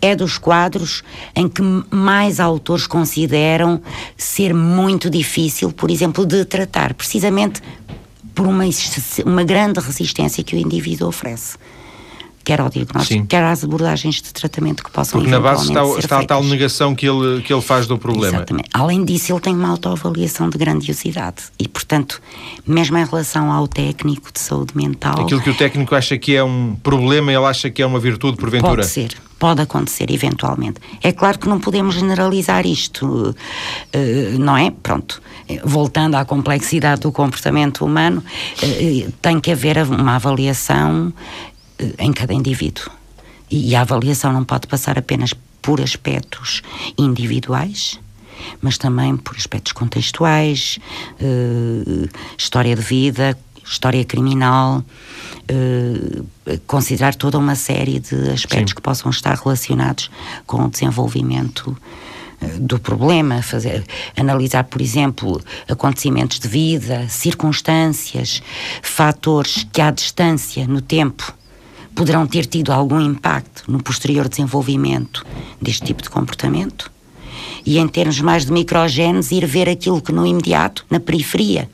é 0.01 0.15
dos 0.15 0.37
quadros 0.37 1.03
em 1.35 1.49
que 1.49 1.63
mais 1.91 2.39
autores 2.39 2.87
consideram 2.87 3.81
ser 4.17 4.53
muito 4.53 5.09
difícil, 5.09 5.73
por 5.73 5.91
exemplo, 5.91 6.27
de 6.27 6.45
tratar, 6.45 6.93
precisamente 6.95 7.63
por 8.35 8.47
uma, 8.47 8.65
uma 9.25 9.45
grande 9.45 9.81
resistência 9.81 10.45
que 10.45 10.55
o 10.55 10.59
indivíduo 10.59 11.09
oferece 11.09 11.57
quer 12.45 12.61
ao 12.61 12.69
diagnóstico, 12.69 13.21
Sim. 13.21 13.27
quer 13.27 13.43
às 13.43 13.65
abordagens 13.65 14.17
de 14.17 14.33
tratamento 14.33 14.85
que 14.85 14.91
possam 14.91 15.19
Porque 15.19 15.31
na 15.31 15.41
base 15.41 15.69
está, 15.69 15.83
está 15.99 16.21
a 16.21 16.27
tal 16.27 16.45
negação 16.45 16.95
que 16.95 17.09
ele, 17.09 17.43
que 17.43 17.53
ele 17.53 17.63
faz 17.63 17.87
do 17.87 17.99
problema. 17.99 18.37
Exatamente. 18.37 18.69
Além 18.73 19.05
disso, 19.05 19.33
ele 19.33 19.41
tem 19.41 19.55
uma 19.55 19.71
autoavaliação 19.71 20.51
de 20.51 20.59
grandiosidade 20.59 21.45
e, 21.59 21.67
portanto, 21.67 22.21
mesmo 22.67 22.99
em 22.99 23.05
relação 23.05 23.51
ao 23.51 23.67
técnico 23.67 24.31
de 24.33 24.41
saúde 24.41 24.77
mental... 24.77 25.23
Aquilo 25.23 25.41
que 25.41 25.51
o 25.51 25.55
técnico 25.55 25.95
acha 25.95 26.19
que 26.19 26.37
é 26.37 26.45
um 26.45 26.77
problema, 26.83 27.33
ele 27.33 27.45
acha 27.47 27.71
que 27.71 27.81
é 27.81 27.87
uma 27.87 27.99
virtude, 27.99 28.37
porventura? 28.37 28.77
Pode 28.77 28.87
ser. 28.87 29.17
Pode 29.39 29.61
acontecer, 29.61 30.11
eventualmente. 30.11 30.81
É 31.03 31.13
claro 31.13 31.39
que 31.39 31.49
não 31.49 31.59
podemos 31.59 31.97
generalizar 31.97 32.65
isto, 32.67 33.35
eh, 33.93 34.37
não 34.39 34.57
é? 34.57 34.71
Pronto. 34.83 35.21
Voltando 35.65 36.15
à 36.15 36.25
complexidade 36.25 37.03
do 37.03 37.13
comportamento 37.13 37.85
humano, 37.85 38.25
eh, 38.63 39.09
tem 39.21 39.41
que 39.41 39.51
haver 39.51 39.79
uma 39.79 40.15
avaliação 40.15 41.13
em 41.99 42.13
cada 42.13 42.33
indivíduo. 42.33 42.91
E 43.51 43.75
a 43.75 43.83
avaliação 43.83 44.33
não 44.33 44.45
pode 44.45 44.67
passar 44.67 44.99
apenas 44.99 45.33
por 45.61 45.81
aspectos 45.81 46.63
individuais, 46.99 47.99
mas 48.61 48.77
também 48.77 49.17
por 49.17 49.37
aspectos 49.37 49.73
contextuais, 49.73 50.79
uh, 51.21 52.09
história 52.37 52.75
de 52.75 52.83
vida, 52.83 53.39
história 53.65 54.05
criminal, 54.05 54.85
uh, 55.51 56.59
considerar 56.67 57.15
toda 57.15 57.39
uma 57.39 57.55
série 57.55 57.99
de 57.99 58.31
aspectos 58.31 58.71
Sim. 58.71 58.77
que 58.77 58.83
possam 58.83 59.11
estar 59.11 59.37
relacionados 59.37 60.11
com 60.47 60.65
o 60.65 60.69
desenvolvimento 60.69 61.77
eh, 62.41 62.47
do 62.59 62.79
problema, 62.79 63.41
fazer, 63.41 63.85
analisar, 64.17 64.65
por 64.65 64.83
exemplo, 64.83 65.41
acontecimentos 65.69 66.39
de 66.39 66.49
vida, 66.49 67.09
circunstâncias, 67.09 68.43
fatores 68.83 69.67
que 69.73 69.81
à 69.81 69.91
distância 69.91 70.67
no 70.67 70.81
tempo 70.81 71.35
poderão 71.95 72.27
ter 72.27 72.47
tido 72.47 72.73
algum 72.73 73.01
impacto 73.01 73.71
no 73.71 73.83
posterior 73.83 74.29
desenvolvimento 74.29 75.25
deste 75.61 75.87
tipo 75.87 76.03
de 76.03 76.11
comportamento. 76.11 76.91
E 77.65 77.79
em 77.79 77.89
termos 77.89 78.21
mais 78.21 78.45
de 78.45 78.53
microgenes, 78.53 79.31
ir 79.31 79.47
ver 79.47 79.69
aquilo 79.69 80.01
que 80.01 80.13
no 80.13 80.27
imediato, 80.27 80.85
na 80.91 81.01
periferia, 81.01 81.69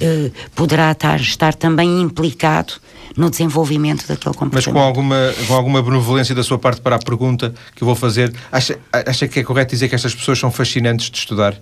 eh, 0.00 0.30
poderá 0.54 0.92
estar, 0.92 1.20
estar 1.20 1.54
também 1.54 2.00
implicado 2.00 2.74
no 3.16 3.30
desenvolvimento 3.30 4.06
daquele 4.06 4.34
comportamento. 4.34 4.66
Mas 4.66 4.66
com 4.66 4.78
alguma, 4.78 5.34
com 5.46 5.54
alguma 5.54 5.82
benevolência 5.82 6.34
da 6.34 6.42
sua 6.42 6.58
parte 6.58 6.80
para 6.80 6.96
a 6.96 6.98
pergunta 6.98 7.54
que 7.74 7.82
eu 7.82 7.86
vou 7.86 7.94
fazer, 7.94 8.32
acha, 8.52 8.78
acha 8.92 9.26
que 9.26 9.40
é 9.40 9.44
correto 9.44 9.70
dizer 9.70 9.88
que 9.88 9.94
estas 9.94 10.14
pessoas 10.14 10.38
são 10.38 10.50
fascinantes 10.50 11.10
de 11.10 11.18
estudar? 11.18 11.58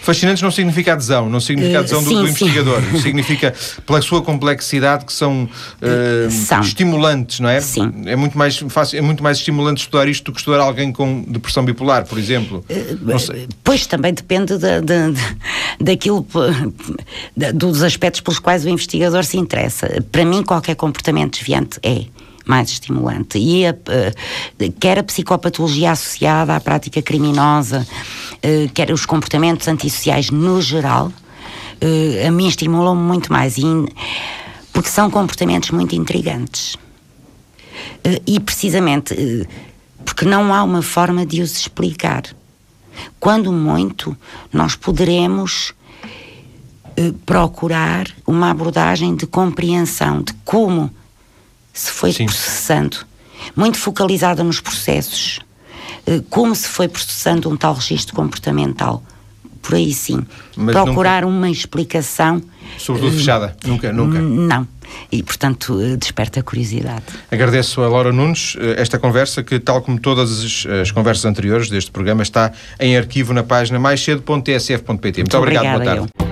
Fascinantes 0.00 0.42
não 0.42 0.50
significa 0.50 0.92
adesão, 0.92 1.28
não 1.28 1.40
significa 1.40 1.76
eh, 1.76 1.80
adesão 1.80 2.00
uh, 2.00 2.02
sim, 2.02 2.08
do, 2.14 2.22
do 2.22 2.28
investigador, 2.28 2.82
significa 3.02 3.54
pela 3.86 4.00
sua 4.00 4.22
complexidade 4.22 5.04
que 5.04 5.12
são, 5.12 5.44
uh, 5.44 6.30
são, 6.30 6.60
estimulantes, 6.60 7.40
não 7.40 7.48
é? 7.48 7.60
Sim. 7.60 7.92
É 8.06 8.16
muito 8.16 8.36
mais 8.36 8.56
fácil, 8.68 8.98
é 8.98 9.02
muito 9.02 9.22
mais 9.22 9.38
estimulante 9.38 9.82
estudar 9.82 10.08
isto 10.08 10.24
do 10.24 10.32
que 10.32 10.38
estudar 10.38 10.60
alguém 10.60 10.92
com 10.92 11.22
depressão 11.26 11.64
bipolar, 11.64 12.06
por 12.06 12.18
exemplo. 12.18 12.64
Uh, 12.70 13.48
pois 13.64 13.86
também 13.86 14.14
depende 14.14 14.56
de, 14.56 14.80
de, 14.80 15.12
de, 15.12 15.84
daquilo 15.84 16.26
dos 17.54 17.82
aspectos 17.82 18.20
pelos 18.20 18.38
quais 18.38 18.64
o 18.64 18.68
investigador 18.68 19.24
se 19.24 19.36
interessa. 19.36 20.02
Para 20.10 20.24
mim, 20.24 20.42
qualquer 20.42 20.74
comportamento 20.76 21.38
desviante 21.38 21.78
é 21.82 22.04
mais 22.50 22.68
estimulante. 22.68 23.38
E 23.38 23.64
a, 23.64 23.70
uh, 23.70 24.72
quer 24.80 24.98
a 24.98 25.04
psicopatologia 25.04 25.92
associada 25.92 26.56
à 26.56 26.60
prática 26.60 27.00
criminosa, 27.00 27.86
uh, 28.34 28.72
quer 28.74 28.90
os 28.90 29.06
comportamentos 29.06 29.68
antissociais 29.68 30.30
no 30.30 30.60
geral, 30.60 31.06
uh, 31.06 32.26
a 32.26 32.30
mim 32.32 32.48
estimulam-me 32.48 33.00
muito 33.02 33.32
mais. 33.32 33.54
Porque 34.72 34.88
são 34.88 35.08
comportamentos 35.10 35.70
muito 35.70 35.94
intrigantes. 35.94 36.76
e 38.26 38.40
precisamente 38.40 39.14
porque 40.04 40.24
não 40.24 40.54
há 40.54 40.62
uma 40.62 40.82
forma 40.82 41.26
de 41.26 41.42
os 41.42 41.52
explicar. 41.56 42.22
Quando 43.18 43.52
muito, 43.52 44.16
nós 44.52 44.74
poderemos 44.74 45.74
procurar 47.26 48.06
uma 48.26 48.50
abordagem 48.50 49.14
de 49.14 49.26
compreensão 49.26 50.22
de 50.22 50.32
como 50.44 50.90
se 51.72 51.90
foi 51.90 52.12
Sim. 52.12 52.26
processando, 52.26 52.98
muito 53.56 53.78
focalizada 53.78 54.42
nos 54.42 54.60
processos, 54.60 55.40
eh, 56.06 56.22
como 56.28 56.54
se 56.54 56.68
foi 56.68 56.88
processando 56.88 57.48
um 57.48 57.56
tal 57.56 57.74
registro 57.74 58.14
comportamental. 58.14 59.02
Por 59.62 59.74
aí 59.74 59.92
sim. 59.92 60.24
Mas 60.56 60.74
Procurar 60.74 61.22
nunca... 61.22 61.36
uma 61.36 61.50
explicação. 61.50 62.42
Sobretudo 62.78 63.14
uh, 63.14 63.18
fechada, 63.18 63.56
nunca, 63.66 63.92
nunca. 63.92 64.18
Não. 64.18 64.66
E, 65.12 65.22
portanto, 65.22 65.74
uh, 65.74 65.96
desperta 65.96 66.40
a 66.40 66.42
curiosidade. 66.42 67.04
Agradeço 67.30 67.82
a 67.82 67.88
Laura 67.88 68.10
Nunes 68.10 68.56
esta 68.76 68.98
conversa, 68.98 69.42
que, 69.42 69.60
tal 69.60 69.82
como 69.82 70.00
todas 70.00 70.42
as, 70.42 70.66
as, 70.66 70.90
conversas 70.90 71.26
anteriores 71.26 71.68
deste 71.68 71.90
programa, 71.90 72.22
está 72.22 72.52
em 72.78 72.96
arquivo 72.96 73.34
na 73.34 73.42
página 73.42 73.78
maiscedo.tsf.pt. 73.78 74.86
Muito, 74.86 75.18
Muito 75.18 75.36
obrigado, 75.36 75.74
boa 75.74 75.84
tarde. 75.84 76.08
Eu. 76.18 76.29